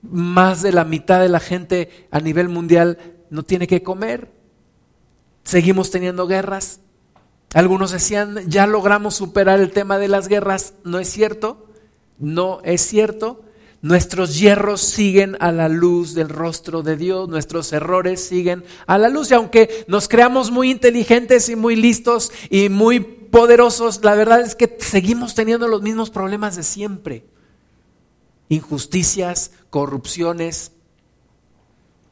[0.03, 2.99] Más de la mitad de la gente a nivel mundial
[3.31, 4.31] no tiene que comer.
[5.43, 6.81] Seguimos teniendo guerras.
[7.55, 10.75] Algunos decían, ya logramos superar el tema de las guerras.
[10.83, 11.65] No es cierto.
[12.19, 13.45] No es cierto.
[13.81, 19.09] Nuestros hierros siguen a la luz del rostro de Dios, nuestros errores siguen a la
[19.09, 19.31] luz.
[19.31, 24.53] Y aunque nos creamos muy inteligentes y muy listos y muy poderosos, la verdad es
[24.53, 27.25] que seguimos teniendo los mismos problemas de siempre.
[28.49, 30.73] Injusticias, corrupciones,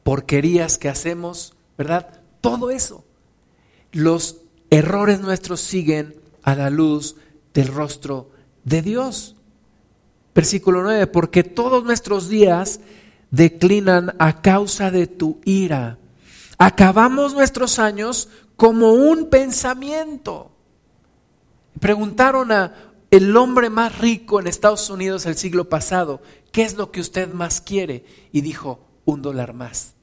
[0.02, 2.22] porquerías que hacemos, ¿verdad?
[2.42, 3.04] Todo eso.
[3.92, 4.38] Los
[4.72, 7.16] errores nuestros siguen a la luz
[7.54, 8.32] del rostro
[8.64, 9.36] de Dios.
[10.40, 12.80] Versículo 9, porque todos nuestros días
[13.30, 15.98] declinan a causa de tu ira.
[16.58, 20.54] Acabamos nuestros años como un pensamiento.
[21.82, 22.74] Preguntaron a
[23.12, 26.22] el hombre más rico en Estados Unidos el siglo pasado,
[26.54, 28.06] ¿qué es lo que usted más quiere?
[28.32, 29.94] Y dijo, un dólar más.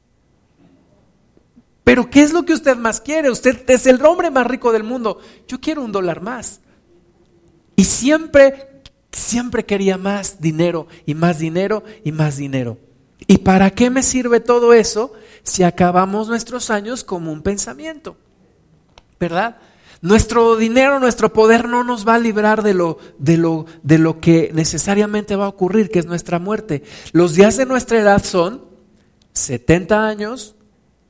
[1.83, 3.31] Pero ¿qué es lo que usted más quiere?
[3.31, 5.18] Usted es el hombre más rico del mundo.
[5.49, 6.61] Yo quiero un dólar más.
[7.75, 8.75] Y siempre,
[9.26, 12.78] siempre quería más dinero y más dinero y más dinero.
[13.26, 15.12] ¿Y para qué me sirve todo eso
[15.42, 18.16] si acabamos nuestros años como un pensamiento?
[19.18, 19.56] ¿Verdad?
[20.02, 24.20] Nuestro dinero, nuestro poder no nos va a librar de lo, de, lo, de lo
[24.20, 26.84] que necesariamente va a ocurrir, que es nuestra muerte.
[27.12, 28.62] Los días de nuestra edad son
[29.32, 30.54] 70 años,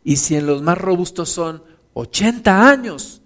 [0.04, 1.62] y si en los más robustos son
[1.94, 3.22] 80 años.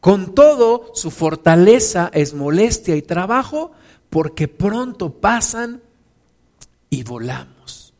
[0.00, 3.72] Con todo, su fortaleza es molestia y trabajo
[4.10, 5.82] porque pronto pasan
[6.90, 7.94] y volamos.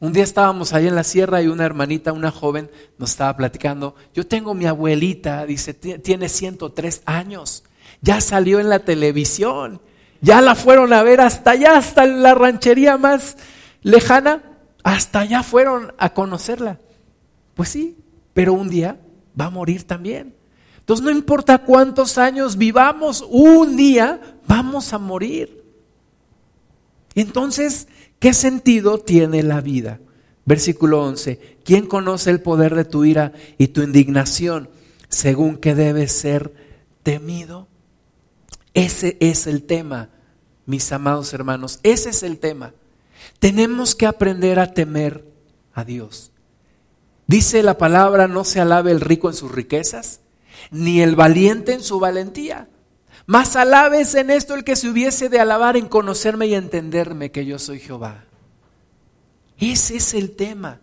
[0.00, 3.94] Un día estábamos ahí en la sierra y una hermanita, una joven, nos estaba platicando,
[4.12, 7.62] yo tengo mi abuelita, dice, tiene 103 años,
[8.00, 9.80] ya salió en la televisión,
[10.20, 13.36] ya la fueron a ver hasta allá, hasta la ranchería más
[13.82, 14.42] lejana,
[14.82, 16.80] hasta allá fueron a conocerla.
[17.54, 17.96] Pues sí,
[18.34, 18.98] pero un día
[19.40, 20.34] va a morir también.
[20.82, 25.62] Entonces no importa cuántos años vivamos, un día vamos a morir.
[27.14, 27.86] Entonces,
[28.18, 30.00] ¿qué sentido tiene la vida?
[30.44, 34.70] Versículo 11, ¿quién conoce el poder de tu ira y tu indignación
[35.08, 36.52] según que debe ser
[37.04, 37.68] temido?
[38.74, 40.08] Ese es el tema,
[40.66, 42.74] mis amados hermanos, ese es el tema.
[43.38, 45.24] Tenemos que aprender a temer
[45.74, 46.32] a Dios.
[47.28, 50.21] Dice la palabra, no se alabe el rico en sus riquezas,
[50.70, 52.68] ni el valiente en su valentía.
[53.26, 57.46] Mas alabes en esto el que se hubiese de alabar en conocerme y entenderme que
[57.46, 58.24] yo soy Jehová.
[59.58, 60.80] Ese es el tema.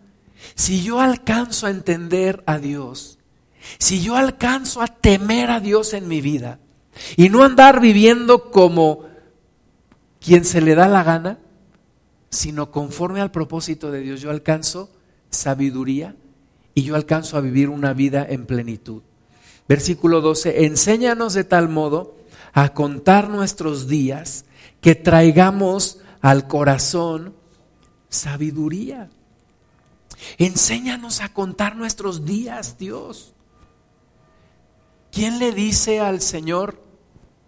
[0.54, 3.18] Si yo alcanzo a entender a Dios,
[3.78, 6.58] si yo alcanzo a temer a Dios en mi vida
[7.16, 9.04] y no andar viviendo como
[10.18, 11.38] quien se le da la gana,
[12.30, 14.90] sino conforme al propósito de Dios, yo alcanzo
[15.30, 16.16] sabiduría,
[16.74, 19.02] y yo alcanzo a vivir una vida en plenitud.
[19.70, 22.16] Versículo 12, enséñanos de tal modo
[22.52, 24.44] a contar nuestros días
[24.80, 27.36] que traigamos al corazón
[28.08, 29.10] sabiduría.
[30.38, 33.32] Enséñanos a contar nuestros días, Dios.
[35.12, 36.82] ¿Quién le dice al Señor,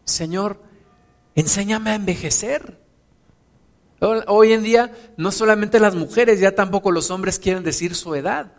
[0.05, 0.63] Señor,
[1.35, 2.79] enséñame a envejecer?
[4.29, 8.53] Hoy en día no solamente las mujeres, ya tampoco los hombres quieren decir su edad.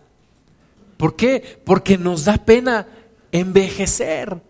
[0.97, 1.61] ¿Por qué?
[1.63, 2.87] Porque nos da pena
[3.33, 4.41] envejecer.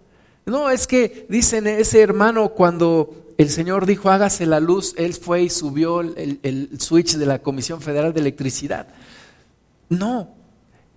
[0.46, 5.44] No, es que dicen ese hermano cuando el Señor dijo hágase la luz, él fue
[5.44, 8.88] y subió el, switch de la Comisión Federal de Electricidad.
[9.90, 10.36] No,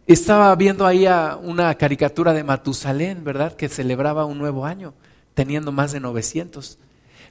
[0.07, 1.07] estaba viendo ahí
[1.43, 3.55] una caricatura de Matusalén, ¿verdad?
[3.55, 4.93] Que celebraba un nuevo año,
[5.35, 6.79] teniendo más de 900.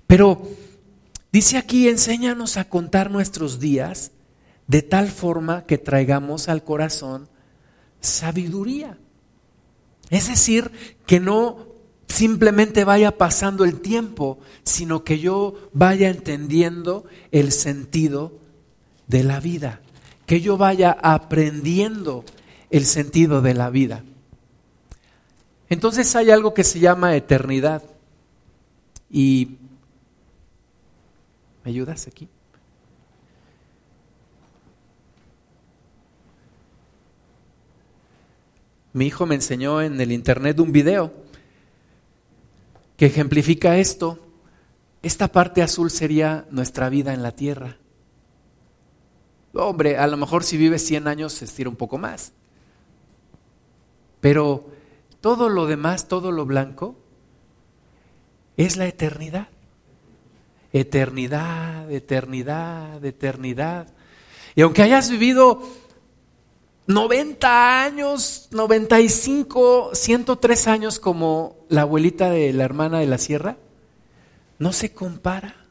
[0.07, 0.41] Pero
[1.31, 4.11] dice aquí, enséñanos a contar nuestros días
[4.67, 7.27] de tal forma que traigamos al corazón
[7.99, 8.97] sabiduría.
[10.09, 10.71] Es decir,
[11.05, 11.67] que no
[12.07, 18.33] simplemente vaya pasando el tiempo, sino que yo vaya entendiendo el sentido
[19.07, 19.81] de la vida,
[20.25, 22.23] que yo vaya aprendiendo
[22.69, 24.03] el sentido de la vida.
[25.69, 27.83] Entonces hay algo que se llama eternidad.
[29.09, 29.57] Y
[31.63, 32.27] ¿me ayudas aquí?
[38.95, 41.11] Mi hijo me enseñó en el internet un video
[42.95, 44.25] que ejemplifica esto.
[45.03, 47.75] Esta parte azul sería nuestra vida en la tierra.
[49.53, 52.31] Hombre, a lo mejor si vive 100 años se estira un poco más.
[54.21, 54.69] Pero
[55.19, 56.95] todo lo demás, todo lo blanco,
[58.55, 59.49] es la eternidad.
[60.71, 63.87] Eternidad, eternidad, eternidad.
[64.55, 65.61] Y aunque hayas vivido
[66.87, 73.57] 90 años, 95, 103 años como la abuelita de la hermana de la sierra,
[74.59, 75.61] no se compara.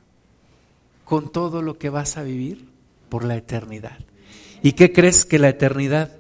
[1.04, 2.66] con todo lo que vas a vivir
[3.10, 3.98] por la eternidad.
[4.62, 6.16] ¿Y qué crees que la eternidad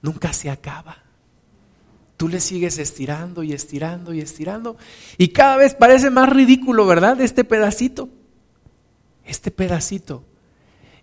[0.00, 1.02] nunca se acaba?
[2.16, 4.78] Tú le sigues estirando y estirando y estirando.
[5.18, 7.20] Y cada vez parece más ridículo, ¿verdad?
[7.20, 8.08] Este pedacito.
[9.24, 10.24] Este pedacito.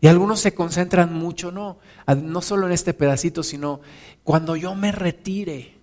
[0.01, 1.77] Y algunos se concentran mucho, no,
[2.23, 3.81] no solo en este pedacito, sino
[4.23, 5.77] cuando yo me retire,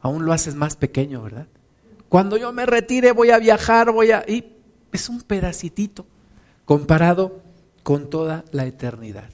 [0.00, 1.46] aún lo haces más pequeño, ¿verdad?
[2.08, 4.24] Cuando yo me retire voy a viajar, voy a...
[4.26, 4.52] Y
[4.92, 6.06] es un pedacitito
[6.64, 7.42] comparado
[7.82, 9.28] con toda la eternidad.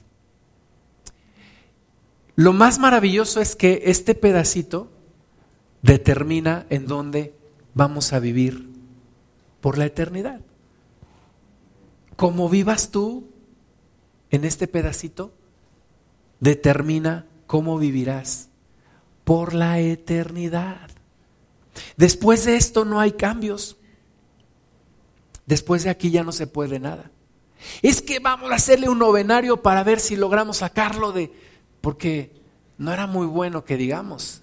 [2.35, 4.89] Lo más maravilloso es que este pedacito
[5.81, 7.33] determina en dónde
[7.73, 8.69] vamos a vivir
[9.61, 10.41] por la eternidad.
[12.15, 13.30] Como vivas tú
[14.31, 15.33] en este pedacito,
[16.39, 18.49] determina cómo vivirás
[19.23, 20.89] por la eternidad.
[21.97, 23.77] Después de esto no hay cambios.
[25.45, 27.11] Después de aquí ya no se puede nada.
[27.81, 31.31] Es que vamos a hacerle un novenario para ver si logramos sacarlo de...
[31.81, 32.31] Porque
[32.77, 34.41] no era muy bueno que digamos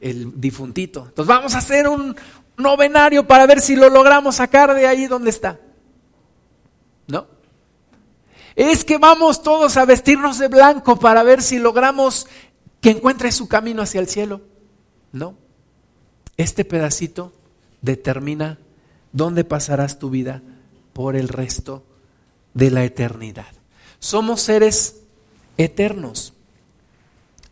[0.00, 1.04] el difuntito.
[1.06, 2.16] Entonces vamos a hacer un
[2.56, 5.60] novenario para ver si lo logramos sacar de ahí donde está.
[7.06, 7.35] ¿No?
[8.56, 12.26] Es que vamos todos a vestirnos de blanco para ver si logramos
[12.80, 14.40] que encuentre su camino hacia el cielo.
[15.12, 15.36] No.
[16.38, 17.34] Este pedacito
[17.82, 18.58] determina
[19.12, 20.42] dónde pasarás tu vida
[20.94, 21.84] por el resto
[22.54, 23.52] de la eternidad.
[23.98, 25.02] Somos seres
[25.58, 26.32] eternos.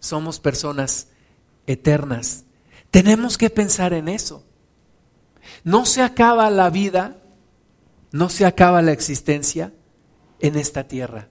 [0.00, 1.08] Somos personas
[1.66, 2.44] eternas.
[2.90, 4.42] Tenemos que pensar en eso.
[5.64, 7.18] No se acaba la vida,
[8.10, 9.72] no se acaba la existencia
[10.40, 11.28] en esta tierra.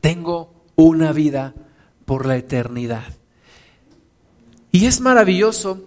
[0.00, 1.54] Tengo una vida
[2.04, 3.14] por la eternidad.
[4.70, 5.84] Y es maravilloso,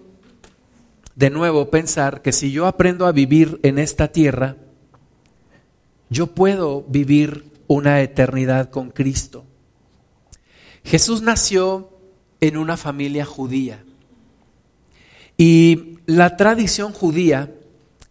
[1.15, 4.57] de nuevo, pensar que si yo aprendo a vivir en esta tierra,
[6.09, 9.45] yo puedo vivir una eternidad con Cristo.
[10.83, 11.89] Jesús nació
[12.41, 13.83] en una familia judía.
[15.37, 17.53] Y la tradición judía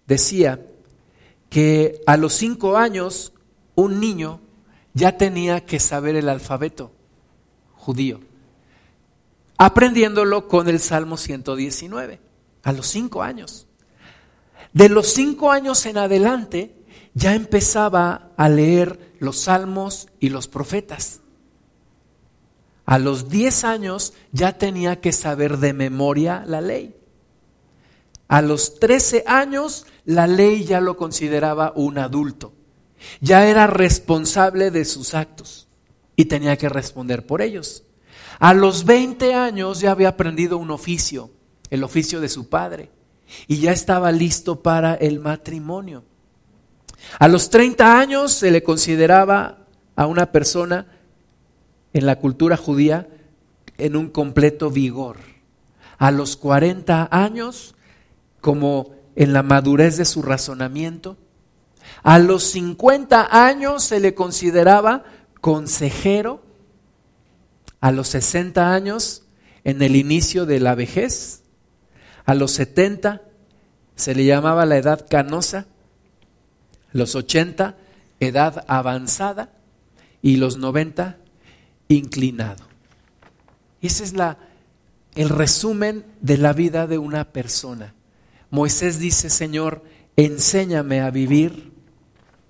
[0.06, 0.60] decía
[1.50, 3.34] que a los cinco años
[3.74, 4.40] un niño
[4.94, 6.92] ya tenía que saber el alfabeto
[7.74, 8.20] judío,
[9.58, 12.20] aprendiéndolo con el Salmo 119,
[12.62, 13.66] a los cinco años.
[14.72, 16.76] De los cinco años en adelante
[17.14, 21.20] ya empezaba a leer los salmos y los profetas.
[22.86, 26.99] A los 10 años ya tenía que saber de memoria la ley.
[28.30, 32.52] A los 13 años la ley ya lo consideraba un adulto.
[33.20, 35.66] Ya era responsable de sus actos
[36.14, 37.82] y tenía que responder por ellos.
[38.38, 41.32] A los 20 años ya había aprendido un oficio,
[41.70, 42.92] el oficio de su padre,
[43.48, 46.04] y ya estaba listo para el matrimonio.
[47.18, 49.66] A los 30 años se le consideraba
[49.96, 50.86] a una persona
[51.92, 53.08] en la cultura judía
[53.76, 55.16] en un completo vigor.
[55.98, 57.74] A los 40 años,
[58.40, 61.16] como en la madurez de su razonamiento,
[62.02, 65.04] a los 50 años se le consideraba
[65.40, 66.42] consejero,
[67.80, 69.24] a los 60 años
[69.64, 71.42] en el inicio de la vejez,
[72.24, 73.22] a los 70
[73.96, 75.66] se le llamaba la edad canosa,
[76.92, 77.76] los 80
[78.20, 79.50] edad avanzada.
[80.22, 81.16] Y los 90
[81.88, 82.62] inclinado.
[83.80, 84.36] Ese es la,
[85.14, 87.94] el resumen de la vida de una persona.
[88.50, 89.84] Moisés dice, Señor,
[90.16, 91.72] enséñame a vivir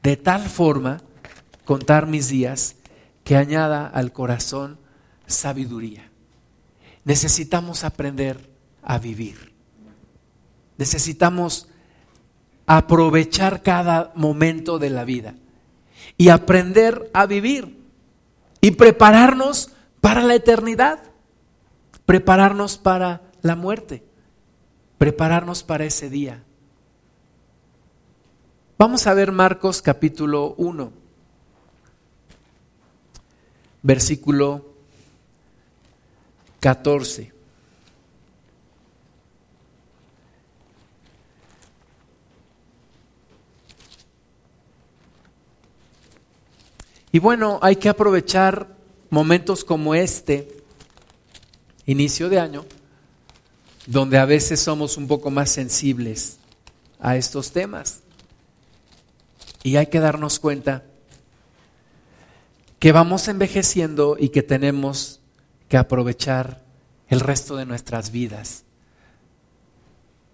[0.03, 1.03] de tal forma,
[1.65, 2.77] contar mis días,
[3.25, 4.79] que añada al corazón
[5.27, 6.11] sabiduría.
[7.05, 8.51] Necesitamos aprender
[8.83, 9.53] a vivir.
[10.79, 11.69] Necesitamos
[12.67, 15.35] aprovechar cada momento de la vida
[16.17, 17.85] y aprender a vivir
[18.61, 21.03] y prepararnos para la eternidad,
[22.07, 24.05] prepararnos para la muerte,
[25.01, 26.43] prepararnos para ese día.
[28.77, 30.93] Vamos a ver Marcos capítulo 1,
[33.81, 34.75] versículo
[36.61, 37.33] 14.
[47.11, 48.77] Y bueno, hay que aprovechar
[49.09, 50.63] momentos como este,
[51.87, 52.67] inicio de año,
[53.87, 56.39] donde a veces somos un poco más sensibles
[57.01, 58.01] a estos temas.
[59.63, 60.85] Y hay que darnos cuenta
[62.79, 65.21] que vamos envejeciendo y que tenemos
[65.69, 66.63] que aprovechar
[67.09, 68.65] el resto de nuestras vidas.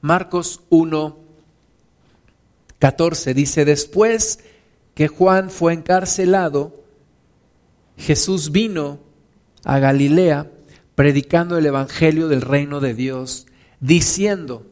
[0.01, 1.17] Marcos 1,
[2.79, 4.39] 14 dice, después
[4.95, 6.85] que Juan fue encarcelado,
[7.97, 9.01] Jesús vino
[9.65, 10.51] a Galilea
[10.97, 13.47] predicando el Evangelio del reino de Dios,
[13.79, 14.67] diciendo,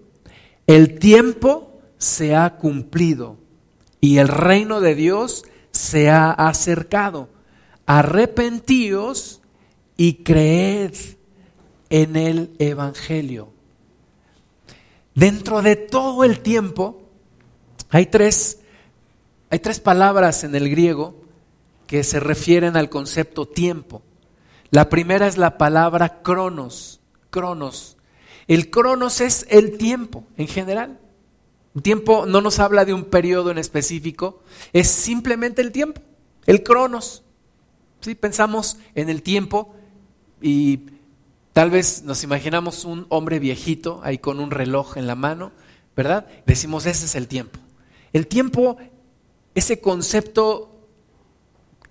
[0.67, 3.37] el tiempo se ha cumplido
[4.01, 7.29] y el reino de Dios se ha acercado.
[7.87, 9.43] Arrepentíos
[9.97, 10.95] y creed
[11.91, 13.53] en el Evangelio.
[15.15, 17.03] Dentro de todo el tiempo
[17.91, 18.61] hay tres,
[19.51, 21.21] hay tres palabras en el griego
[21.87, 24.03] que se refieren al concepto tiempo.
[24.75, 26.99] La primera es la palabra cronos,
[27.31, 27.97] cronos.
[28.49, 30.99] El cronos es el tiempo en general.
[31.75, 36.01] Un tiempo no nos habla de un periodo en específico, es simplemente el tiempo,
[36.47, 37.23] el cronos.
[38.01, 38.17] ¿Sí?
[38.17, 39.77] Pensamos en el tiempo
[40.43, 40.81] y
[41.53, 45.53] tal vez nos imaginamos un hombre viejito ahí con un reloj en la mano,
[45.95, 46.27] ¿verdad?
[46.47, 47.61] Decimos, ese es el tiempo.
[48.13, 48.77] El tiempo,
[49.55, 50.74] ese concepto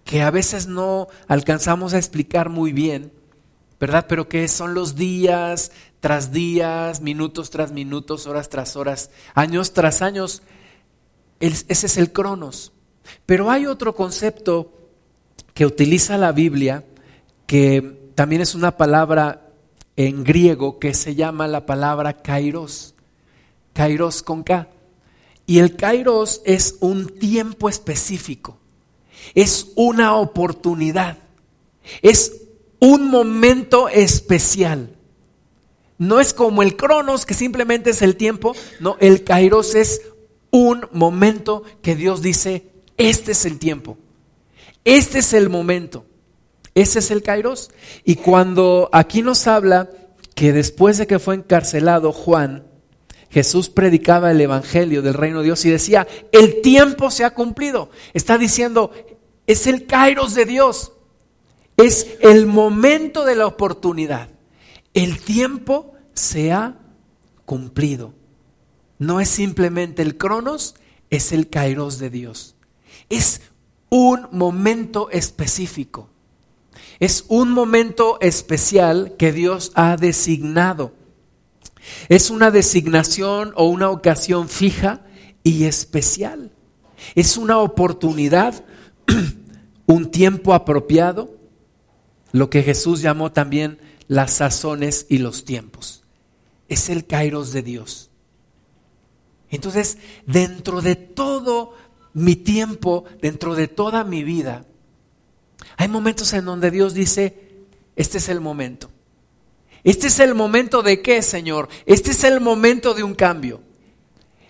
[0.04, 3.12] que a veces no alcanzamos a explicar muy bien,
[3.80, 4.06] ¿verdad?
[4.08, 10.02] Pero que son los días tras días, minutos tras minutos, horas tras horas, años tras
[10.02, 10.42] años.
[11.40, 12.74] ese es el cronos.
[13.26, 14.74] Pero hay otro concepto
[15.54, 16.84] que utiliza la Biblia,
[17.46, 19.50] que también es una palabra
[19.96, 22.96] en griego que se llama la palabra kairos.
[23.74, 24.68] Kairos con K.
[25.46, 28.60] Y el kairos es un tiempo específico
[29.36, 31.18] es una oportunidad,
[32.02, 32.42] es
[32.80, 34.96] un momento especial.
[35.98, 40.02] No es como el cronos, que simplemente es el tiempo, no, el kairos es
[40.52, 42.68] un momento que Dios dice,
[42.98, 43.98] este es el tiempo,
[44.84, 46.06] este es el momento,
[46.76, 47.72] ese es el kairos.
[48.04, 49.90] Y cuando aquí nos habla
[50.36, 52.66] que después de que fue encarcelado Juan,
[53.30, 57.90] Jesús predicaba el Evangelio del reino de Dios y decía, el tiempo se ha cumplido.
[58.14, 58.92] Está diciendo,
[59.48, 60.94] es el kairos de Dios.
[61.78, 64.30] Es el momento de la oportunidad.
[64.94, 66.78] El tiempo se ha
[67.46, 68.14] cumplido.
[69.00, 70.76] No es simplemente el cronos,
[71.10, 72.56] es el kairos de Dios.
[73.10, 73.42] Es
[73.90, 76.10] un momento específico.
[77.00, 80.94] Es un momento especial que Dios ha designado.
[82.08, 85.02] Es una designación o una ocasión fija
[85.44, 86.52] y especial.
[87.16, 88.64] Es una oportunidad
[89.86, 91.36] un tiempo apropiado,
[92.32, 96.04] lo que Jesús llamó también las sazones y los tiempos.
[96.68, 98.10] Es el kairos de Dios.
[99.50, 101.74] Entonces, dentro de todo
[102.14, 104.66] mi tiempo, dentro de toda mi vida,
[105.78, 108.90] hay momentos en donde Dios dice, este es el momento.
[109.84, 111.68] Este es el momento de qué, Señor?
[111.86, 113.62] Este es el momento de un cambio.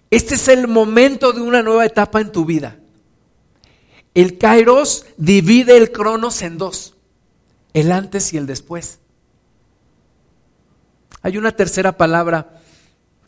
[0.09, 2.77] Este es el momento de una nueva etapa en tu vida.
[4.13, 6.95] El kairos divide el cronos en dos,
[7.73, 8.99] el antes y el después.
[11.21, 12.61] Hay una tercera palabra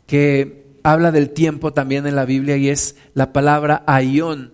[0.06, 4.52] que habla del tiempo también en la Biblia y es la palabra aión,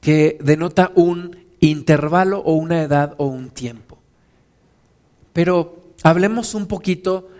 [0.00, 3.98] que denota un intervalo o una edad o un tiempo.
[5.32, 7.30] Pero hablemos un poquito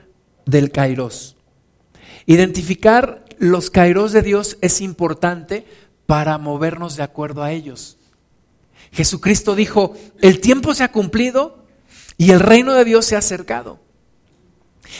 [0.46, 1.36] del kairos.
[2.24, 5.66] Identificar los kairos de Dios es importante
[6.06, 7.98] para movernos de acuerdo a ellos.
[8.92, 11.66] Jesucristo dijo, el tiempo se ha cumplido
[12.16, 13.80] y el reino de Dios se ha acercado.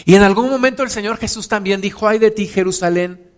[0.05, 3.31] Y en algún momento el Señor Jesús también dijo, ay de ti Jerusalén,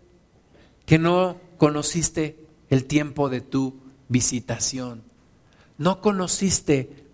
[0.86, 5.02] que no conociste el tiempo de tu visitación.
[5.76, 7.04] No conociste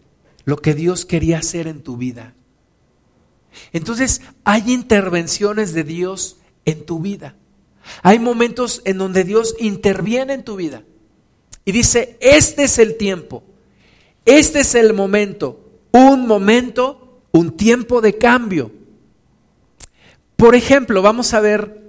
[0.44, 2.34] lo que Dios quería hacer en tu vida.
[3.72, 7.34] Entonces hay intervenciones de Dios en tu vida.
[8.02, 10.82] Hay momentos en donde Dios interviene en tu vida
[11.64, 13.42] y dice, este es el tiempo,
[14.24, 15.60] este es el momento,
[15.92, 18.72] un momento, un tiempo de cambio.
[20.36, 21.82] Por ejemplo, vamos a ver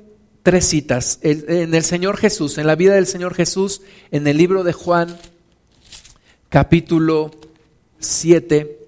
[0.43, 3.81] tres citas en el Señor Jesús, en la vida del Señor Jesús,
[4.11, 5.17] en el libro de Juan,
[6.49, 7.31] capítulo
[7.99, 8.84] 7.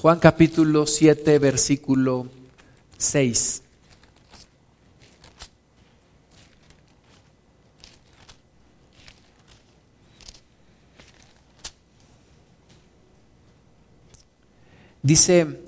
[0.00, 2.26] Juan capítulo 7, versículo
[2.96, 3.62] 6.
[15.02, 15.60] Dice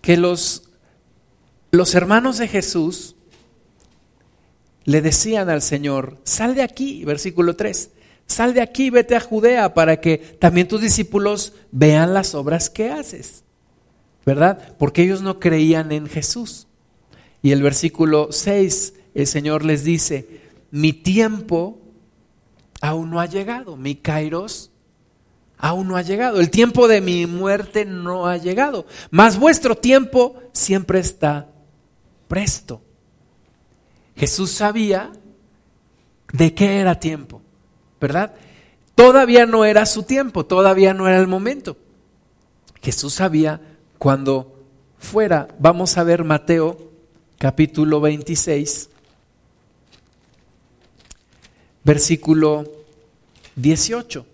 [0.00, 0.70] que los,
[1.70, 3.14] los hermanos de Jesús
[4.86, 7.90] le decían al Señor, sal de aquí, versículo 3,
[8.26, 12.90] Sal de aquí, vete a Judea para que también tus discípulos vean las obras que
[12.90, 13.44] haces.
[14.26, 14.74] ¿verdad?
[14.76, 16.66] Porque ellos no creían en Jesús.
[17.42, 21.78] Y el versículo 6, el Señor les dice, mi tiempo
[22.80, 24.72] aún no ha llegado, mi kairos
[25.58, 30.34] aún no ha llegado, el tiempo de mi muerte no ha llegado, mas vuestro tiempo
[30.52, 31.48] siempre está
[32.28, 32.82] presto.
[34.16, 35.12] Jesús sabía
[36.32, 37.40] de qué era tiempo,
[38.00, 38.34] ¿verdad?
[38.94, 41.76] Todavía no era su tiempo, todavía no era el momento.
[42.82, 43.60] Jesús sabía
[43.98, 44.64] cuando
[44.98, 45.48] fuera.
[45.58, 46.90] Vamos a ver Mateo
[47.38, 48.88] capítulo 26,
[51.84, 52.64] versículo
[53.56, 54.26] 18.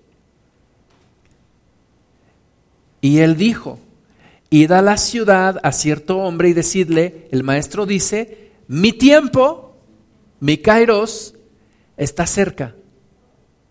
[3.00, 3.80] Y él dijo,
[4.50, 9.76] id a la ciudad a cierto hombre y decidle, el maestro dice, mi tiempo,
[10.38, 11.34] mi kairos,
[11.96, 12.76] está cerca.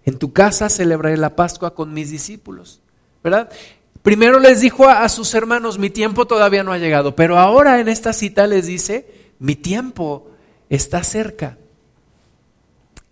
[0.06, 2.82] En tu casa celebraré la Pascua con mis discípulos.
[3.24, 3.49] ¿Verdad?
[4.02, 7.88] Primero les dijo a, sus hermanos, mi tiempo todavía no ha llegado, pero ahora en
[7.88, 10.32] esta cita les dice, mi tiempo
[10.70, 11.58] está cerca.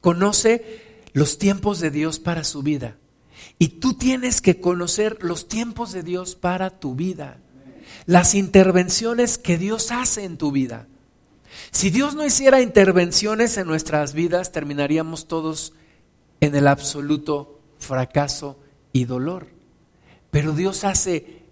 [0.01, 2.97] Conoce los tiempos de Dios para su vida.
[3.59, 7.37] Y tú tienes que conocer los tiempos de Dios para tu vida.
[8.05, 10.87] Las intervenciones que Dios hace en tu vida.
[11.71, 15.73] Si Dios no hiciera intervenciones en nuestras vidas, terminaríamos todos
[16.41, 18.59] en el absoluto fracaso
[18.93, 19.47] y dolor.
[20.31, 21.43] Pero Dios hace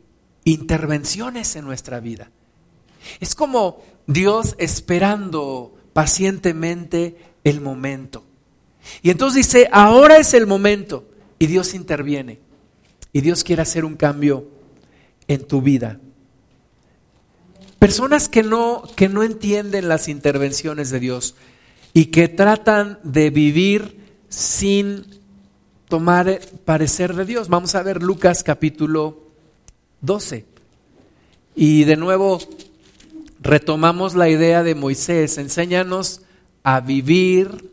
[0.43, 2.31] intervenciones en nuestra vida.
[3.19, 8.23] Es como Dios esperando pacientemente el momento.
[9.01, 11.09] Y entonces dice, ahora es el momento.
[11.39, 12.39] Y Dios interviene.
[13.13, 14.47] Y Dios quiere hacer un cambio
[15.27, 15.99] en tu vida.
[17.79, 21.35] Personas que no, que no entienden las intervenciones de Dios
[21.93, 23.96] y que tratan de vivir
[24.29, 25.05] sin
[25.87, 27.47] tomar parecer de Dios.
[27.47, 29.23] Vamos a ver Lucas capítulo
[30.01, 30.45] 12.
[31.55, 32.39] Y de nuevo
[33.39, 35.37] retomamos la idea de Moisés.
[35.37, 36.21] Enséñanos
[36.63, 37.71] a vivir,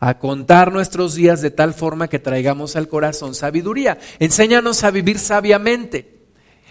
[0.00, 3.98] a contar nuestros días de tal forma que traigamos al corazón sabiduría.
[4.18, 6.18] Enséñanos a vivir sabiamente,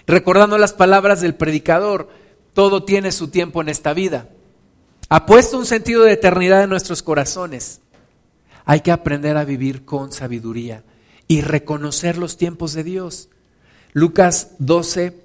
[0.06, 2.10] recordando las palabras del predicador.
[2.54, 4.30] Todo tiene su tiempo en esta vida.
[5.08, 7.82] Ha puesto un sentido de eternidad en nuestros corazones.
[8.70, 10.84] Hay que aprender a vivir con sabiduría
[11.28, 13.30] y reconocer los tiempos de Dios.
[13.94, 15.24] Lucas 12,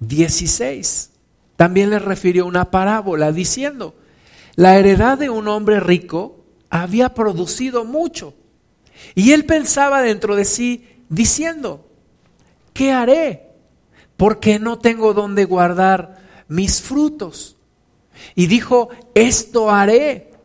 [0.00, 1.10] 16.
[1.54, 3.94] También le refirió una parábola diciendo,
[4.56, 8.34] la heredad de un hombre rico había producido mucho.
[9.14, 11.88] Y él pensaba dentro de sí diciendo,
[12.72, 13.52] ¿qué haré?
[14.16, 16.18] Porque no tengo donde guardar
[16.48, 17.58] mis frutos.
[18.34, 20.33] Y dijo, esto haré,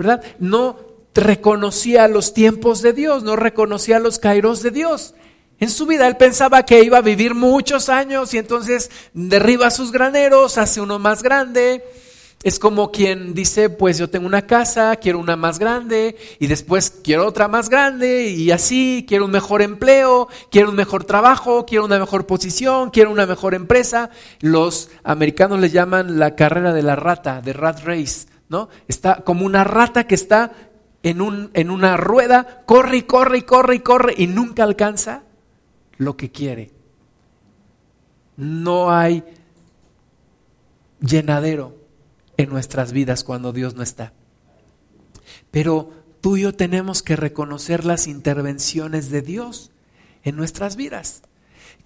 [0.00, 0.22] ¿Verdad?
[0.38, 0.78] No
[1.14, 5.12] reconocía los tiempos de Dios, no reconocía los kairos de Dios.
[5.58, 9.92] En su vida él pensaba que iba a vivir muchos años y entonces derriba sus
[9.92, 11.84] graneros, hace uno más grande,
[12.42, 16.94] es como quien dice, pues yo tengo una casa, quiero una más grande y después
[17.04, 21.84] quiero otra más grande y así, quiero un mejor empleo, quiero un mejor trabajo, quiero
[21.84, 24.08] una mejor posición, quiero una mejor empresa.
[24.40, 28.68] Los americanos le llaman la carrera de la rata, de rat race, ¿no?
[28.88, 30.52] Está como una rata que está
[31.02, 35.22] en, un, en una rueda, corre y corre y corre y corre y nunca alcanza
[35.96, 36.72] lo que quiere.
[38.36, 39.24] No hay
[41.00, 41.76] llenadero
[42.36, 44.12] en nuestras vidas cuando Dios no está.
[45.52, 49.70] Pero tú y yo tenemos que reconocer las intervenciones de Dios
[50.24, 51.22] en nuestras vidas.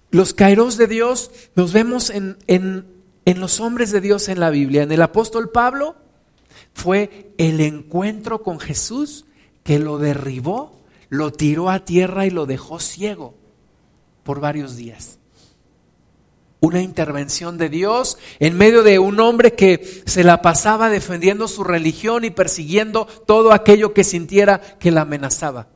[0.09, 2.87] Los kairos de Dios los vemos en, en,
[3.25, 4.81] en los hombres de Dios en la Biblia.
[4.81, 5.97] En el apóstol Pablo
[6.75, 9.25] fue el encuentro con Jesús
[9.63, 10.77] que lo derribó,
[11.09, 13.33] lo tiró a tierra y lo dejó ciego
[14.23, 15.17] por varios días
[16.65, 21.63] una intervención de Dios en medio de un hombre que se la pasaba defendiendo su
[21.63, 25.67] religión y persiguiendo todo aquello que sintiera que la amenazaba.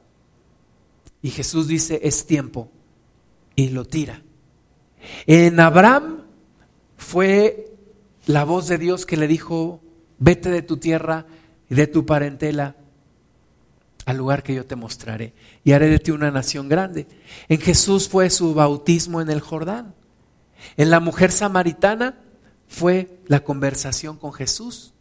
[1.21, 2.71] Y Jesús dice, es tiempo,
[3.55, 4.23] y lo tira.
[5.27, 6.23] En Abraham
[6.97, 7.71] fue
[8.25, 9.81] la voz de Dios que le dijo,
[10.19, 11.25] vete de tu tierra
[11.69, 12.75] y de tu parentela
[14.05, 17.07] al lugar que yo te mostraré y haré de ti una nación grande.
[17.47, 19.93] En Jesús fue su bautismo en el Jordán.
[20.77, 22.19] En la mujer samaritana
[22.67, 24.93] fue la conversación con Jesús.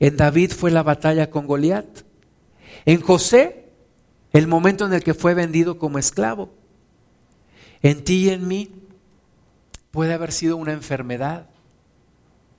[0.00, 1.86] En David fue la batalla con Goliat.
[2.86, 3.68] En José,
[4.32, 6.50] el momento en el que fue vendido como esclavo.
[7.82, 8.70] En ti y en mí
[9.90, 11.50] puede haber sido una enfermedad,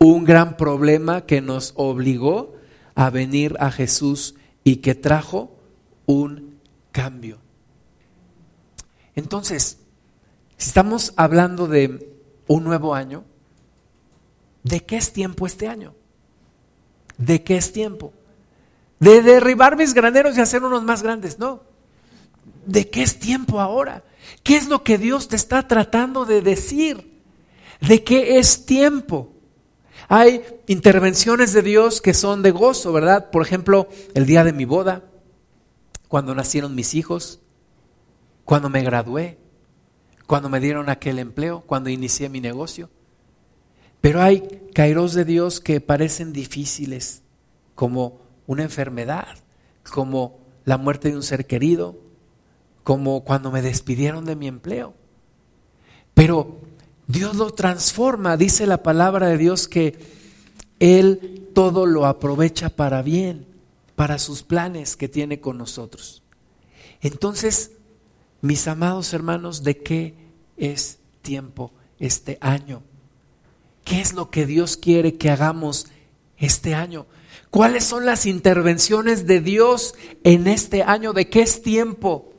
[0.04, 2.56] un gran problema que nos obligó
[2.94, 4.36] a venir a Jesús
[4.66, 5.56] y que trajo
[6.06, 6.60] un
[6.92, 7.40] cambio.
[9.16, 9.78] Entonces,
[10.58, 13.24] si estamos hablando de un nuevo año,
[14.64, 15.96] ¿de qué es tiempo este año?
[17.18, 18.12] ¿De qué es tiempo?
[19.00, 21.64] De derribar mis graneros y hacer unos más grandes, no.
[22.66, 24.04] ¿De qué es tiempo ahora?
[24.44, 27.22] ¿Qué es lo que Dios te está tratando de decir?
[27.80, 29.33] ¿De qué es tiempo?
[30.16, 33.32] Hay intervenciones de Dios que son de gozo, ¿verdad?
[33.32, 35.02] Por ejemplo, el día de mi boda,
[36.08, 37.40] cuando nacieron mis hijos,
[38.46, 39.40] cuando me gradué,
[40.28, 42.92] cuando me dieron aquel empleo, cuando inicié mi negocio.
[44.02, 44.42] Pero hay
[44.76, 47.24] kairos de Dios que parecen difíciles,
[47.74, 49.40] como una enfermedad,
[49.92, 51.98] como la muerte de un ser querido,
[52.84, 54.94] como cuando me despidieron de mi empleo.
[56.14, 56.60] Pero
[57.08, 59.98] Dios lo transforma, dice la palabra de Dios que
[60.80, 63.46] Él todo lo aprovecha para bien,
[63.96, 66.24] para sus planes que tiene con nosotros.
[67.02, 67.72] Entonces,
[68.42, 70.16] mis amados hermanos, ¿de qué
[70.58, 72.82] es tiempo este año?
[73.84, 75.88] ¿Qué es lo que Dios quiere que hagamos
[76.38, 77.06] este año?
[77.50, 81.14] ¿Cuáles son las intervenciones de Dios en este año?
[81.14, 82.34] ¿De qué es tiempo?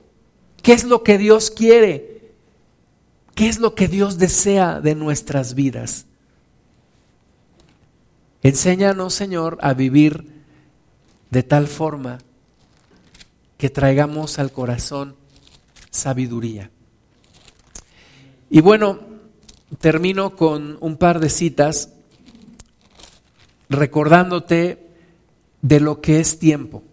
[0.63, 2.14] ¿Qué es lo que Dios quiere?
[3.35, 6.07] ¿Qué es lo que Dios desea de nuestras vidas?
[8.43, 10.45] Enséñanos, Señor, a vivir
[11.31, 12.19] de tal forma
[13.59, 15.17] que traigamos al corazón
[15.91, 16.71] sabiduría.
[18.51, 19.01] Y bueno,
[19.81, 21.91] termino con un par de citas
[23.69, 24.87] recordándote
[25.63, 26.85] de lo que es tiempo.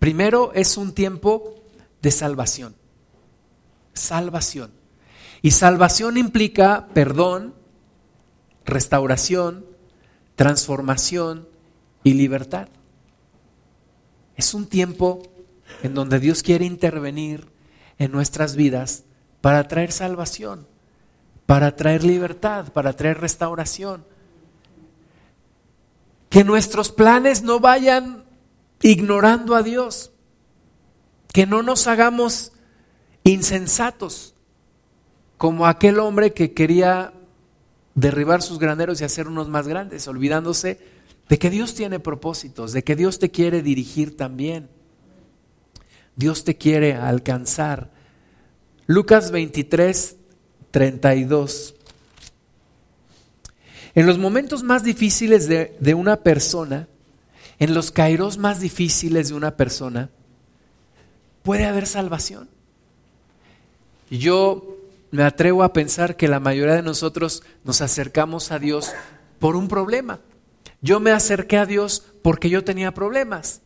[0.00, 1.54] Primero es un tiempo
[2.02, 2.74] de salvación.
[3.92, 4.79] Salvación.
[5.42, 7.54] Y salvación implica perdón,
[8.64, 9.64] restauración,
[10.36, 11.48] transformación
[12.04, 12.68] y libertad.
[14.36, 15.22] Es un tiempo
[15.82, 17.48] en donde Dios quiere intervenir
[17.98, 19.04] en nuestras vidas
[19.40, 20.66] para traer salvación,
[21.46, 24.04] para traer libertad, para traer restauración.
[26.28, 28.24] Que nuestros planes no vayan
[28.82, 30.12] ignorando a Dios,
[31.32, 32.52] que no nos hagamos
[33.24, 34.29] insensatos
[35.40, 37.14] como aquel hombre que quería
[37.94, 40.78] derribar sus graneros y hacer unos más grandes, olvidándose
[41.30, 44.68] de que Dios tiene propósitos, de que Dios te quiere dirigir también.
[46.14, 47.90] Dios te quiere alcanzar.
[48.86, 50.16] Lucas 23,
[50.72, 51.74] 32.
[53.94, 56.86] En los momentos más difíciles de, de una persona,
[57.58, 60.10] en los kairos más difíciles de una persona,
[61.42, 62.50] puede haber salvación.
[64.10, 64.69] Yo
[65.10, 68.92] me atrevo a pensar que la mayoría de nosotros nos acercamos a Dios
[69.38, 70.20] por un problema.
[70.80, 73.62] Yo me acerqué a Dios porque yo tenía problemas.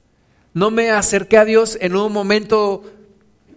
[0.53, 2.85] No me acerqué a Dios en un momento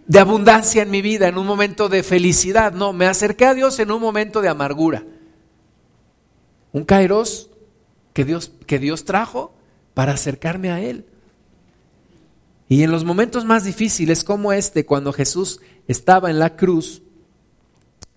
[0.06, 2.72] de abundancia en mi vida, en un momento de felicidad.
[2.72, 5.04] No, me acerqué a Dios en un momento de amargura.
[6.72, 7.50] Un kairos
[8.12, 9.54] que Dios, que Dios trajo
[9.94, 11.06] para acercarme a Él.
[12.68, 17.02] Y en los momentos más difíciles como este, cuando Jesús estaba en la cruz,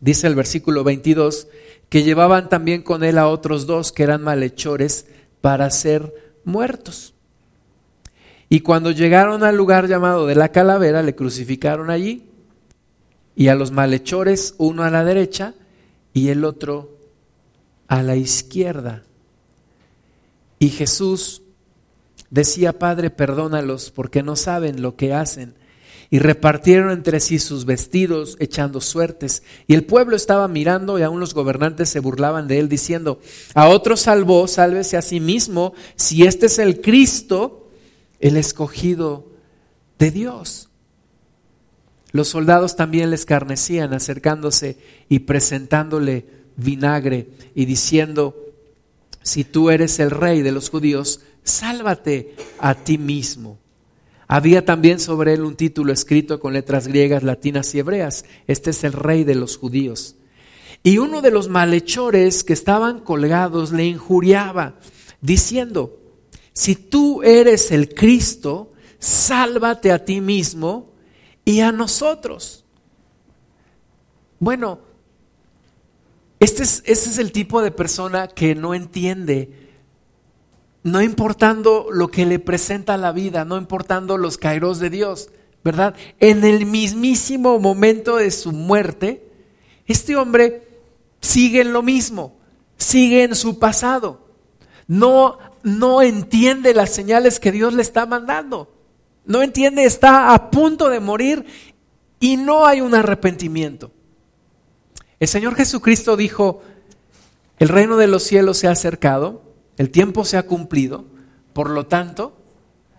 [0.01, 1.47] dice el versículo 22,
[1.87, 5.05] que llevaban también con él a otros dos que eran malhechores
[5.39, 7.13] para ser muertos.
[8.49, 12.27] Y cuando llegaron al lugar llamado de la calavera, le crucificaron allí,
[13.35, 15.53] y a los malhechores, uno a la derecha
[16.13, 16.97] y el otro
[17.87, 19.03] a la izquierda.
[20.59, 21.41] Y Jesús
[22.29, 25.55] decía, Padre, perdónalos porque no saben lo que hacen.
[26.11, 29.43] Y repartieron entre sí sus vestidos, echando suertes.
[29.65, 33.21] Y el pueblo estaba mirando y aún los gobernantes se burlaban de él, diciendo,
[33.55, 37.69] a otro salvó, sálvese a sí mismo, si este es el Cristo,
[38.19, 39.31] el escogido
[39.97, 40.69] de Dios.
[42.11, 46.25] Los soldados también le escarnecían acercándose y presentándole
[46.57, 48.35] vinagre y diciendo,
[49.23, 53.60] si tú eres el rey de los judíos, sálvate a ti mismo.
[54.33, 58.23] Había también sobre él un título escrito con letras griegas, latinas y hebreas.
[58.47, 60.15] Este es el rey de los judíos.
[60.83, 64.75] Y uno de los malhechores que estaban colgados le injuriaba,
[65.19, 65.99] diciendo,
[66.53, 70.93] si tú eres el Cristo, sálvate a ti mismo
[71.43, 72.63] y a nosotros.
[74.39, 74.79] Bueno,
[76.39, 79.60] Este es, es el tipo de persona que no entiende,
[80.83, 85.29] no importando lo que le presenta la vida, no importando los kairos de Dios,
[85.63, 85.95] ¿verdad?
[86.19, 89.27] En el mismísimo momento de su muerte,
[89.85, 90.67] este hombre
[91.19, 92.35] sigue en lo mismo,
[92.77, 94.27] sigue en su pasado.
[94.87, 98.73] No, no entiende las señales que Dios le está mandando.
[99.25, 101.45] No entiende, está a punto de morir
[102.19, 103.91] y no hay un arrepentimiento.
[105.19, 106.63] El Señor Jesucristo dijo,
[107.59, 109.43] el reino de los cielos se ha acercado,
[109.81, 111.07] el tiempo se ha cumplido,
[111.53, 112.39] por lo tanto,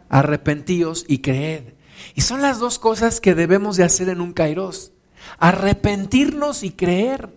[0.09, 1.75] arrepentíos y creed.
[2.17, 4.91] Y son las dos cosas que debemos de hacer en un kairos.
[5.39, 7.29] Arrepentirnos y creer.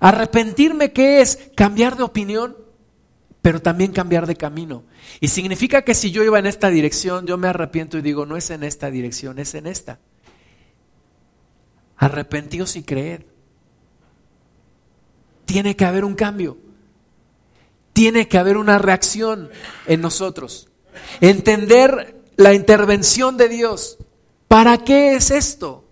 [0.00, 1.48] Arrepentirme, ¿qué es?
[1.56, 2.58] Cambiar de opinión,
[3.40, 4.84] pero también cambiar de camino.
[5.18, 8.36] Y significa que si yo iba en esta dirección, yo me arrepiento y digo, no
[8.36, 9.98] es en esta dirección, es en esta.
[11.96, 13.22] Arrepentíos y creed.
[15.46, 16.58] Tiene que haber un cambio.
[17.94, 19.48] Tiene que haber una reacción
[19.86, 20.68] en nosotros.
[21.22, 23.96] Entender la intervención de Dios.
[24.48, 25.84] ¿Para qué es esto?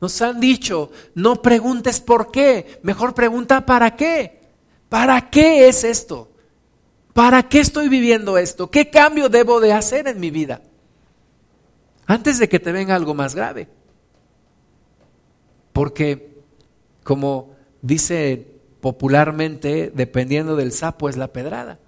[0.00, 4.40] Nos han dicho, no preguntes por qué, mejor pregunta para qué.
[4.88, 6.30] ¿Para qué es esto?
[7.12, 8.70] ¿Para qué estoy viviendo esto?
[8.70, 10.62] ¿Qué cambio debo de hacer en mi vida?
[12.06, 13.68] Antes de que te venga algo más grave.
[15.72, 16.38] Porque,
[17.02, 21.78] como dice popularmente, dependiendo del sapo es la pedrada,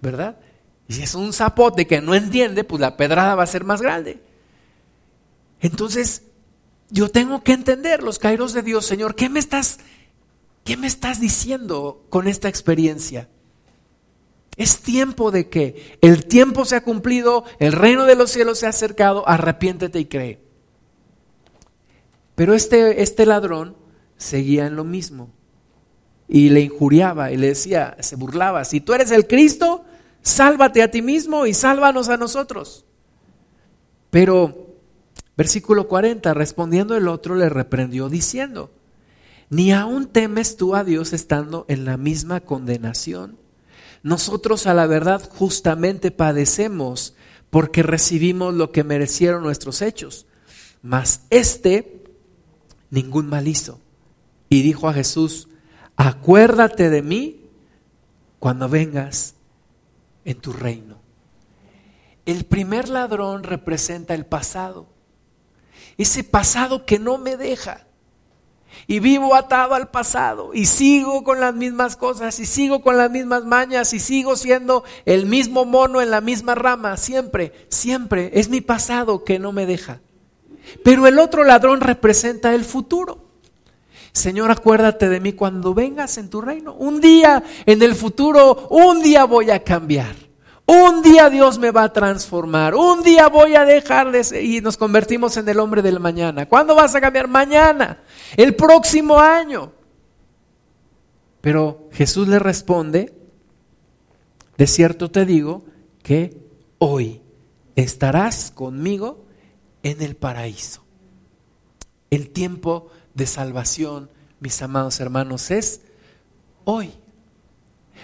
[0.00, 0.38] ¿verdad?
[0.88, 3.82] Y si es un zapote que no entiende, pues la pedrada va a ser más
[3.82, 4.20] grande.
[5.60, 6.22] Entonces,
[6.90, 9.78] yo tengo que entender los kairos de Dios, Señor, ¿qué me estás
[10.64, 13.28] qué me estás diciendo con esta experiencia?
[14.56, 18.66] Es tiempo de que el tiempo se ha cumplido, el reino de los cielos se
[18.66, 20.40] ha acercado, arrepiéntete y cree.
[22.34, 23.76] Pero este, este ladrón
[24.16, 25.30] seguía en lo mismo
[26.28, 29.84] y le injuriaba y le decía, se burlaba, si tú eres el Cristo,
[30.22, 32.84] sálvate a ti mismo y sálvanos a nosotros.
[34.10, 34.66] Pero
[35.36, 38.70] Versículo 40, respondiendo el otro le reprendió diciendo,
[39.50, 43.36] ni aún temes tú a Dios estando en la misma condenación.
[44.02, 47.14] Nosotros a la verdad justamente padecemos
[47.50, 50.26] porque recibimos lo que merecieron nuestros hechos,
[50.82, 52.02] mas este
[52.90, 53.78] ningún mal hizo.
[54.48, 55.48] Y dijo a Jesús,
[55.96, 57.40] acuérdate de mí
[58.38, 59.34] cuando vengas
[60.24, 60.96] en tu reino.
[62.24, 64.96] El primer ladrón representa el pasado
[65.98, 67.86] ese pasado que no me deja.
[68.86, 73.10] Y vivo atado al pasado y sigo con las mismas cosas y sigo con las
[73.10, 78.32] mismas mañas y sigo siendo el mismo mono en la misma rama, siempre, siempre.
[78.34, 80.00] Es mi pasado que no me deja.
[80.84, 83.25] Pero el otro ladrón representa el futuro.
[84.16, 86.72] Señor, acuérdate de mí cuando vengas en tu reino.
[86.72, 90.16] Un día en el futuro, un día voy a cambiar.
[90.64, 92.74] Un día Dios me va a transformar.
[92.74, 96.46] Un día voy a dejar de y nos convertimos en el hombre del mañana.
[96.48, 97.28] ¿Cuándo vas a cambiar?
[97.28, 98.04] Mañana,
[98.38, 99.70] el próximo año.
[101.42, 103.12] Pero Jesús le responde,
[104.56, 105.62] de cierto te digo
[106.02, 106.34] que
[106.78, 107.20] hoy
[107.74, 109.26] estarás conmigo
[109.82, 110.86] en el paraíso.
[112.08, 114.10] El tiempo de salvación,
[114.40, 115.80] mis amados hermanos, es
[116.64, 116.92] hoy.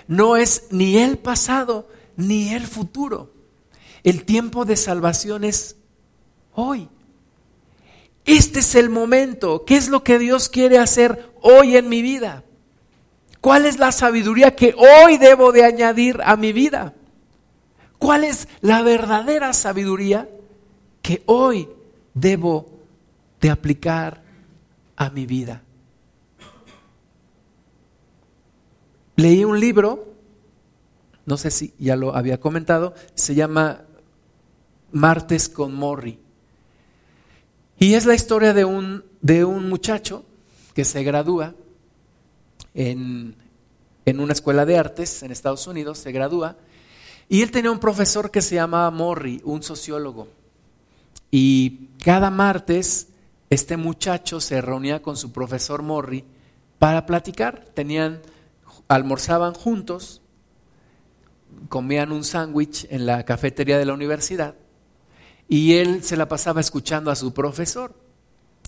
[0.09, 3.31] No es ni el pasado, ni el futuro.
[4.03, 5.77] El tiempo de salvación es
[6.55, 6.89] hoy.
[8.25, 9.65] Este es el momento.
[9.67, 12.43] ¿Qué es lo que Dios quiere hacer hoy en mi vida?
[13.43, 16.95] ¿Cuál es la sabiduría que hoy debo de añadir a mi vida?
[17.99, 20.29] ¿Cuál es la verdadera sabiduría
[21.03, 21.69] que hoy
[22.15, 22.67] debo
[23.41, 24.22] de aplicar
[25.03, 25.63] a mi vida?
[29.17, 30.13] Leí un libro
[31.25, 33.83] no sé si ya lo había comentado, se llama
[34.91, 36.19] Martes con Morri.
[37.79, 40.25] Y es la historia de un, de un muchacho
[40.75, 41.55] que se gradúa
[42.75, 43.37] en,
[44.05, 46.57] en una escuela de artes en Estados Unidos, se gradúa,
[47.29, 50.29] y él tenía un profesor que se llamaba Morri, un sociólogo.
[51.31, 53.09] Y cada martes
[53.53, 56.25] este muchacho se reunía con su profesor Morri
[56.79, 57.67] para platicar.
[57.75, 58.21] Tenían,
[58.89, 60.23] almorzaban juntos
[61.69, 64.55] comían un sándwich en la cafetería de la universidad
[65.49, 67.95] y él se la pasaba escuchando a su profesor.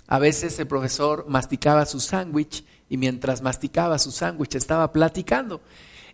[0.06, 5.62] A veces el profesor masticaba su sándwich y mientras masticaba su sándwich estaba platicando.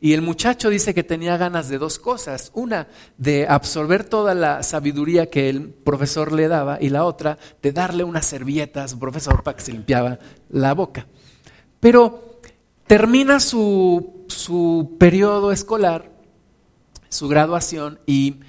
[0.00, 2.50] Y el muchacho dice que tenía ganas de dos cosas.
[2.54, 2.88] Una,
[3.18, 8.04] de absorber toda la sabiduría que el profesor le daba y la otra, de darle
[8.04, 11.06] una servieta a su profesor para que se limpiaba la boca.
[11.80, 12.40] Pero
[12.86, 16.10] termina su, su periodo escolar,
[17.10, 18.40] su graduación, y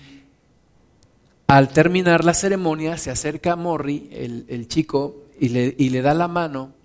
[1.47, 6.01] al terminar la ceremonia se acerca a Morri, el, el chico, y le, y le
[6.01, 6.81] da la mano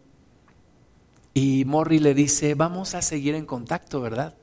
[1.37, 4.35] y Morri le dice, vamos a seguir en contacto, ¿verdad?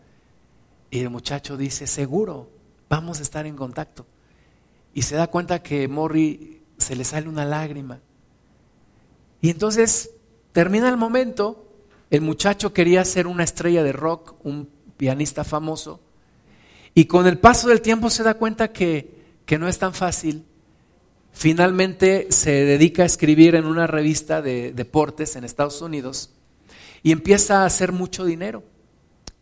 [0.93, 2.51] Y el muchacho dice, seguro,
[2.87, 4.05] vamos a estar en contacto.
[4.93, 7.99] Y se da cuenta que Morri se le sale una lágrima.
[9.41, 10.11] Y entonces
[10.51, 11.67] termina el momento,
[12.11, 15.99] el muchacho quería ser una estrella de rock, un pianista famoso,
[16.93, 19.15] y con el paso del tiempo se da cuenta que,
[19.47, 20.45] que no es tan fácil.
[21.31, 26.35] Finalmente se dedica a escribir en una revista de deportes en Estados Unidos
[27.01, 28.63] y empieza a hacer mucho dinero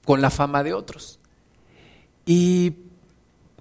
[0.05, 1.17] con la fama de otros.
[2.25, 2.75] Y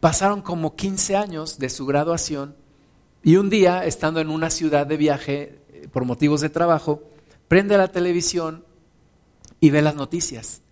[0.00, 2.56] pasaron como 15 años de su graduación
[3.22, 7.02] y un día, estando en una ciudad de viaje eh, por motivos de trabajo,
[7.48, 8.64] prende la televisión
[9.60, 10.62] y ve las noticias.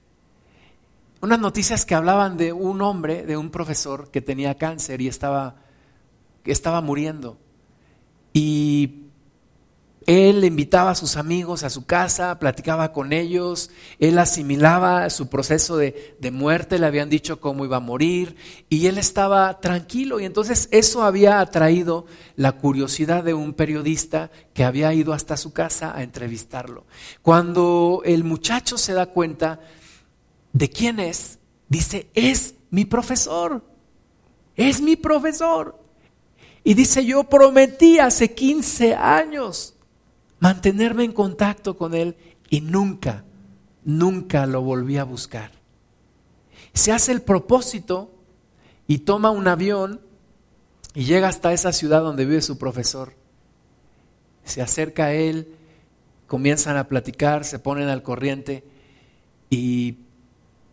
[1.20, 5.56] Unas noticias que hablaban de un hombre, de un profesor que tenía cáncer y estaba,
[6.44, 7.38] estaba muriendo.
[8.32, 9.07] Y
[10.08, 15.76] él invitaba a sus amigos a su casa, platicaba con ellos, él asimilaba su proceso
[15.76, 18.34] de, muerte, le habían dicho cómo iba a morir
[18.70, 22.06] y él estaba tranquilo y entonces eso había atraído
[22.36, 26.86] la curiosidad de un periodista que había ido hasta su casa a entrevistarlo.
[27.20, 29.60] Cuando el muchacho se da cuenta
[30.54, 31.38] de quién es,
[31.68, 33.62] dice, es mi profesor,
[34.56, 35.78] es mi profesor.
[36.64, 39.74] Y dice, yo prometí hace 15 años
[40.40, 42.16] mantenerme en contacto con Él
[42.50, 43.24] y nunca,
[43.84, 45.52] nunca lo volví a buscar.
[46.72, 48.10] Se hace el propósito
[48.86, 50.00] y toma un avión
[50.94, 53.14] y llega hasta esa ciudad donde vive su profesor.
[54.44, 55.54] Se acerca a él,
[56.26, 58.64] comienzan a platicar, se ponen al corriente
[59.50, 59.98] y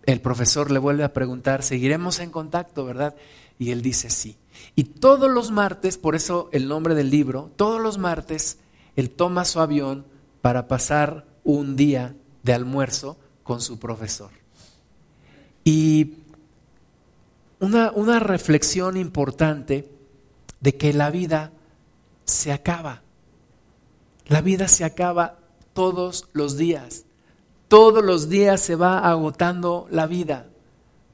[0.06, 3.16] el profesor le vuelve a preguntar, seguiremos en contacto, ¿verdad?
[3.60, 4.38] Y él dice sí.
[4.76, 8.60] Y todos los martes, por eso el nombre del libro, todos los martes
[8.96, 10.06] él toma su avión
[10.42, 14.32] para pasar un día de almuerzo con su profesor.
[15.64, 16.14] Y
[17.60, 19.90] una, una reflexión importante
[20.60, 21.52] de que la vida
[22.26, 23.02] se acaba.
[24.28, 25.38] La vida se acaba
[25.74, 27.06] todos los días.
[27.68, 30.48] Todos los días se va agotando la vida.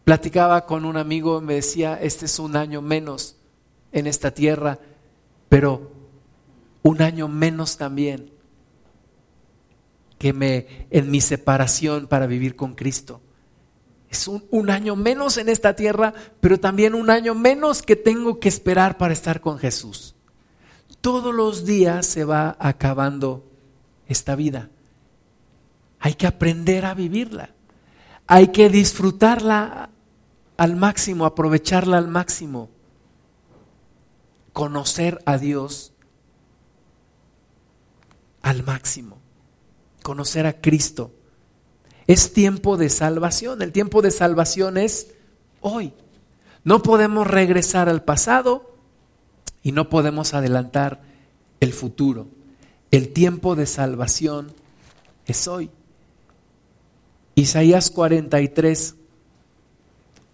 [0.03, 3.37] Platicaba con un amigo y me decía, este es un año menos
[3.91, 4.79] en esta tierra,
[5.49, 5.90] pero
[6.83, 8.31] un año menos también
[10.17, 13.21] que me en mi separación para vivir con Cristo.
[14.09, 18.39] Es un, un, año menos en esta tierra, pero también un año menos que tengo
[18.39, 20.15] que esperar para estar con Jesús.
[20.99, 23.49] Todos los días se va acabando
[24.07, 24.69] esta vida.
[25.99, 27.51] Hay que aprender a vivirla.
[28.27, 29.89] Hay que disfrutarla
[30.57, 32.69] al máximo, aprovecharla al máximo.
[34.53, 35.90] Conocer a Dios
[38.41, 39.17] al máximo.
[40.03, 41.11] Conocer a Cristo.
[42.07, 43.61] Es tiempo de salvación.
[43.61, 45.13] El tiempo de salvación es
[45.61, 45.93] hoy.
[46.63, 48.75] No podemos regresar al pasado
[49.63, 51.01] y no podemos adelantar
[51.59, 52.27] el futuro.
[52.89, 54.53] El tiempo de salvación
[55.25, 55.69] es hoy.
[57.35, 58.95] Isaías 43,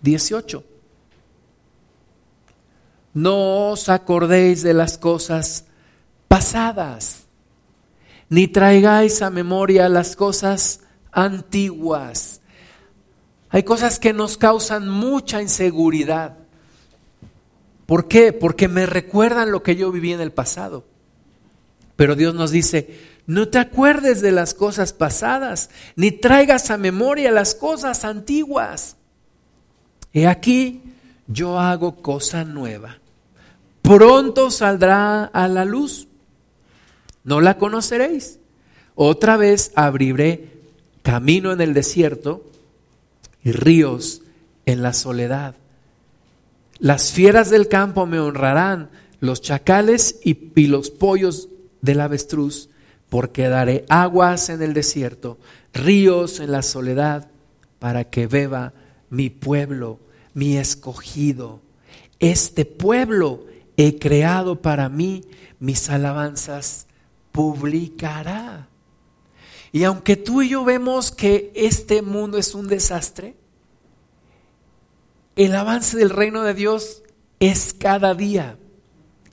[0.02, 0.64] 18.
[3.14, 5.66] No os acordéis de las cosas
[6.28, 7.27] pasadas
[8.30, 12.42] ni traigáis a memoria las cosas antiguas.
[13.50, 16.38] Hay cosas que nos causan mucha inseguridad.
[17.86, 18.34] ¿Por qué?
[18.34, 20.86] Porque me recuerdan lo que yo viví en el pasado.
[21.96, 27.32] Pero Dios nos dice, no te acuerdes de las cosas pasadas, ni traigas a memoria
[27.32, 28.98] las cosas antiguas.
[30.14, 30.84] He aquí,
[31.28, 33.00] yo hago cosa nueva.
[33.82, 36.08] Pronto saldrá a la luz
[37.28, 38.40] no la conoceréis.
[38.96, 40.48] Otra vez abriré
[41.04, 42.46] camino en el desierto
[43.44, 44.22] y ríos
[44.66, 45.56] en la soledad.
[46.80, 51.50] Las fieras del campo me honrarán, los chacales y, los pollos
[51.82, 52.70] del avestruz,
[53.10, 55.38] porque daré aguas en el desierto,
[55.74, 57.28] ríos en la soledad,
[57.80, 58.72] para que beba
[59.10, 60.00] mi pueblo,
[60.34, 61.60] mi escogido.
[62.20, 63.44] Este pueblo
[63.76, 65.26] he creado para mí,
[65.60, 66.87] mis alabanzas
[67.38, 68.68] publicará.
[69.72, 73.36] Y aunque tú y yo vemos que este mundo es un desastre,
[75.36, 77.04] el avance del reino de Dios
[77.40, 78.58] es cada día.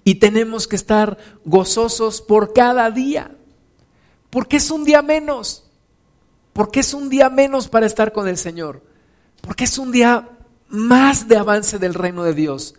[0.04, 3.38] Y tenemos que estar gozosos por cada día.
[4.28, 5.70] Porque es un día menos.
[6.52, 8.82] Porque es un día menos para estar con el Señor.
[9.40, 10.28] Porque es un día
[10.68, 12.74] más de avance del reino de Dios.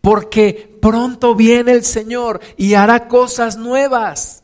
[0.00, 4.39] Porque pronto viene el Señor y hará cosas nuevas.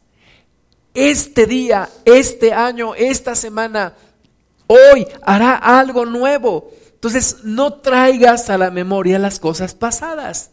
[0.96, 3.94] Este día, este año, esta semana,
[4.66, 6.70] hoy hará algo nuevo.
[6.94, 10.52] Entonces, no traigas a la memoria las cosas pasadas,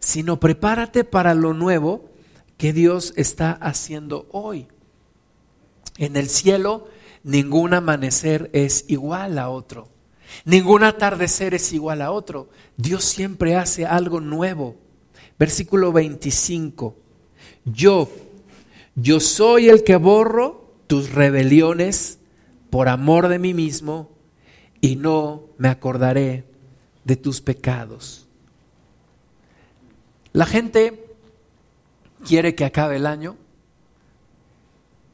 [0.00, 2.10] sino prepárate para lo nuevo
[2.56, 4.66] que Dios está haciendo hoy.
[5.96, 6.88] En el cielo,
[7.22, 9.88] ningún amanecer es igual a otro.
[10.44, 12.48] Ningún atardecer es igual a otro.
[12.76, 14.74] Dios siempre hace algo nuevo.
[15.38, 16.96] Versículo 25.
[17.64, 18.08] Yo,
[18.96, 22.18] yo soy el que borro tus rebeliones
[22.70, 24.10] por amor de mí mismo
[24.80, 26.44] y no me acordaré
[27.04, 28.26] de tus pecados.
[30.32, 31.14] La gente
[32.26, 33.36] quiere que acabe el año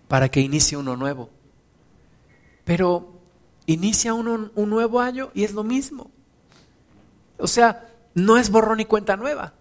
[0.09, 1.31] para que inicie uno nuevo.
[2.65, 3.21] Pero
[3.67, 6.11] inicia uno un nuevo año y es lo mismo.
[7.39, 9.55] O sea, no es borrón y cuenta nueva,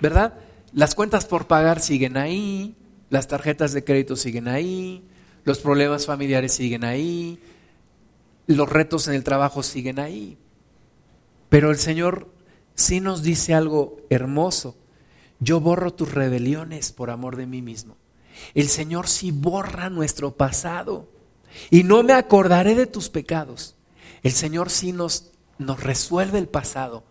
[0.00, 0.34] ¿verdad?
[0.72, 2.74] Las cuentas por pagar siguen ahí,
[3.12, 5.04] las tarjetas de crédito siguen ahí,
[5.44, 7.38] los problemas familiares siguen ahí,
[8.46, 10.38] los retos en el trabajo siguen ahí.
[11.50, 12.32] Pero el Señor
[12.74, 14.78] sí nos dice algo hermoso.
[15.40, 17.98] Yo borro tus rebeliones por amor de mí mismo.
[18.54, 21.10] El Señor sí borra nuestro pasado
[21.68, 23.76] y no me acordaré de tus pecados.
[24.22, 27.04] El Señor sí nos, nos resuelve el pasado,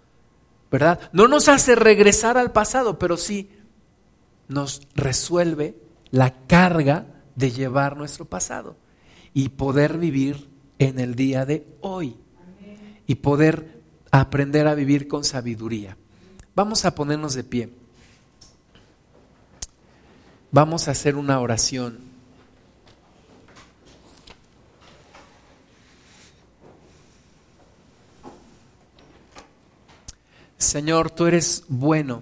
[0.71, 0.99] ¿verdad?
[1.13, 3.51] No nos hace regresar al pasado, pero sí
[4.47, 5.75] nos resuelve
[6.11, 7.05] la carga
[7.35, 8.75] de llevar nuestro pasado
[9.33, 12.17] y poder vivir en el día de hoy
[13.07, 13.81] y poder
[14.11, 15.97] aprender a vivir con sabiduría.
[16.53, 17.69] Vamos a ponernos de pie.
[20.51, 22.11] Vamos a hacer una oración.
[30.57, 32.21] Señor, tú eres bueno,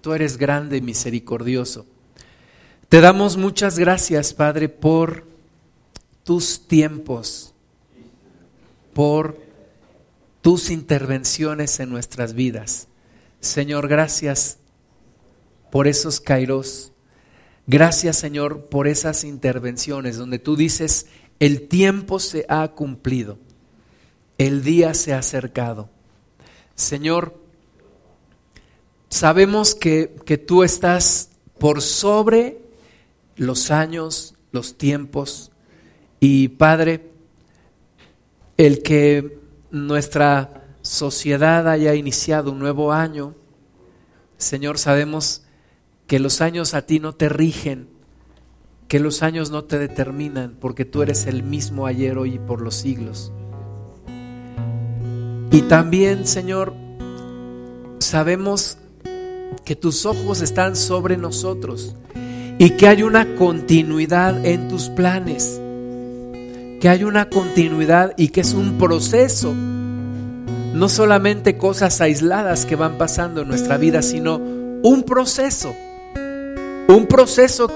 [0.00, 1.86] tú eres grande y misericordioso.
[2.88, 5.26] Te damos muchas gracias, Padre, por
[6.24, 7.52] tus tiempos
[8.96, 9.38] por
[10.40, 12.88] tus intervenciones en nuestras vidas.
[13.40, 14.56] Señor, gracias
[15.70, 16.92] por esos kairos.
[17.66, 21.08] Gracias, Señor, por esas intervenciones donde tú dices,
[21.40, 23.36] el tiempo se ha cumplido,
[24.38, 25.90] el día se ha acercado.
[26.74, 27.38] Señor,
[29.10, 31.28] sabemos que, que tú estás
[31.58, 32.65] por sobre
[33.36, 35.52] los años, los tiempos,
[36.20, 37.10] y Padre,
[38.56, 39.38] el que
[39.70, 43.34] nuestra sociedad haya iniciado un nuevo año,
[44.38, 45.42] Señor, sabemos
[46.06, 47.88] que los años a ti no te rigen,
[48.88, 52.62] que los años no te determinan, porque tú eres el mismo ayer, hoy y por
[52.62, 53.32] los siglos.
[55.50, 56.74] Y también, Señor,
[57.98, 58.78] sabemos
[59.64, 61.94] que tus ojos están sobre nosotros
[62.58, 65.60] y que hay una continuidad en tus planes
[66.80, 69.54] que hay una continuidad y que es un proceso.
[69.54, 75.74] No solamente cosas aisladas que van pasando en nuestra vida, sino un proceso.
[76.88, 77.70] Un proceso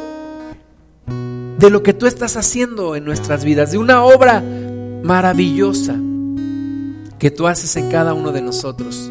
[1.59, 4.43] de lo que tú estás haciendo en nuestras vidas, de una obra
[5.03, 5.97] maravillosa
[7.19, 9.11] que tú haces en cada uno de nosotros.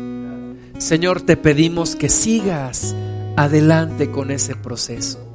[0.78, 2.96] Señor, te pedimos que sigas
[3.36, 5.29] adelante con ese proceso.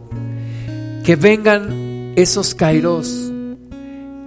[1.05, 3.31] Que vengan esos kairos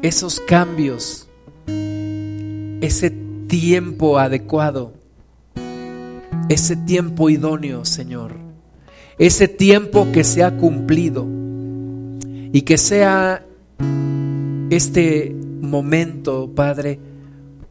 [0.02, 1.28] esos cambios,
[1.66, 3.10] ese
[3.48, 4.94] tiempo adecuado,
[6.50, 8.36] ese tiempo idóneo, Señor,
[9.18, 11.26] ese tiempo que se ha cumplido
[12.54, 13.44] y que sea
[14.70, 17.00] este momento, Padre,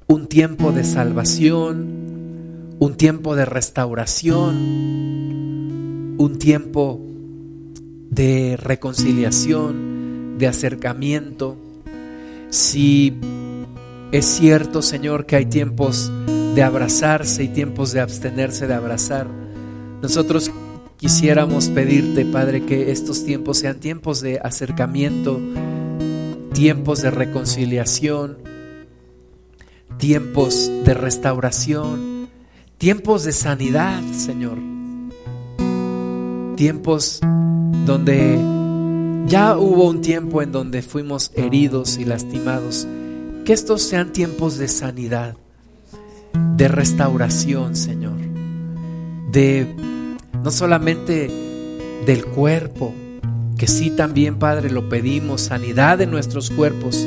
[0.09, 4.57] un tiempo de salvación, un tiempo de restauración,
[6.19, 7.01] un tiempo
[8.11, 11.57] de reconciliación, de acercamiento
[12.51, 13.13] si
[14.13, 16.11] es cierto, Señor, que hay tiempos
[16.55, 19.27] de abrazarse y tiempos de abstenerse de abrazar,
[20.01, 20.51] nosotros
[20.97, 25.41] quisiéramos pedirte, Padre, que estos tiempos sean tiempos de acercamiento,
[26.53, 28.39] tiempos de reconciliación,
[29.99, 32.29] tiempos de restauración,
[32.79, 34.76] tiempos de sanidad, Señor.
[36.57, 37.21] Tiempos
[37.85, 38.39] donde
[39.27, 42.87] ya hubo un tiempo en donde fuimos heridos y lastimados.
[43.45, 45.37] Que estos sean tiempos de sanidad,
[46.57, 48.17] de restauración, Señor.
[49.31, 49.67] De
[50.43, 51.31] no solamente
[52.07, 52.95] del cuerpo,
[53.59, 57.07] que sí también, Padre, lo pedimos, sanidad de nuestros cuerpos,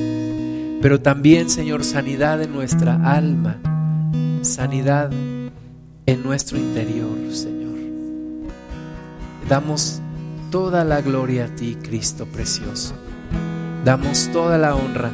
[0.81, 3.57] pero también, Señor, sanidad de nuestra alma,
[4.41, 5.11] sanidad
[6.05, 7.58] en nuestro interior, Señor.
[9.49, 9.99] Damos
[10.51, 12.93] toda la gloria a ti, Cristo precioso.
[13.83, 15.11] Damos toda la honra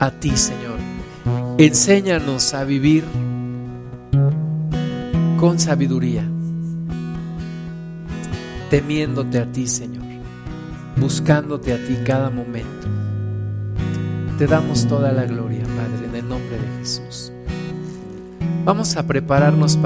[0.00, 0.80] a ti, Señor.
[1.58, 3.04] Enséñanos a vivir
[5.38, 6.24] con sabiduría,
[8.68, 10.06] temiéndote a ti, Señor,
[10.96, 12.88] buscándote a ti cada momento.
[14.38, 17.32] Te damos toda la gloria, Padre, en el nombre de Jesús.
[18.64, 19.80] Vamos a prepararnos para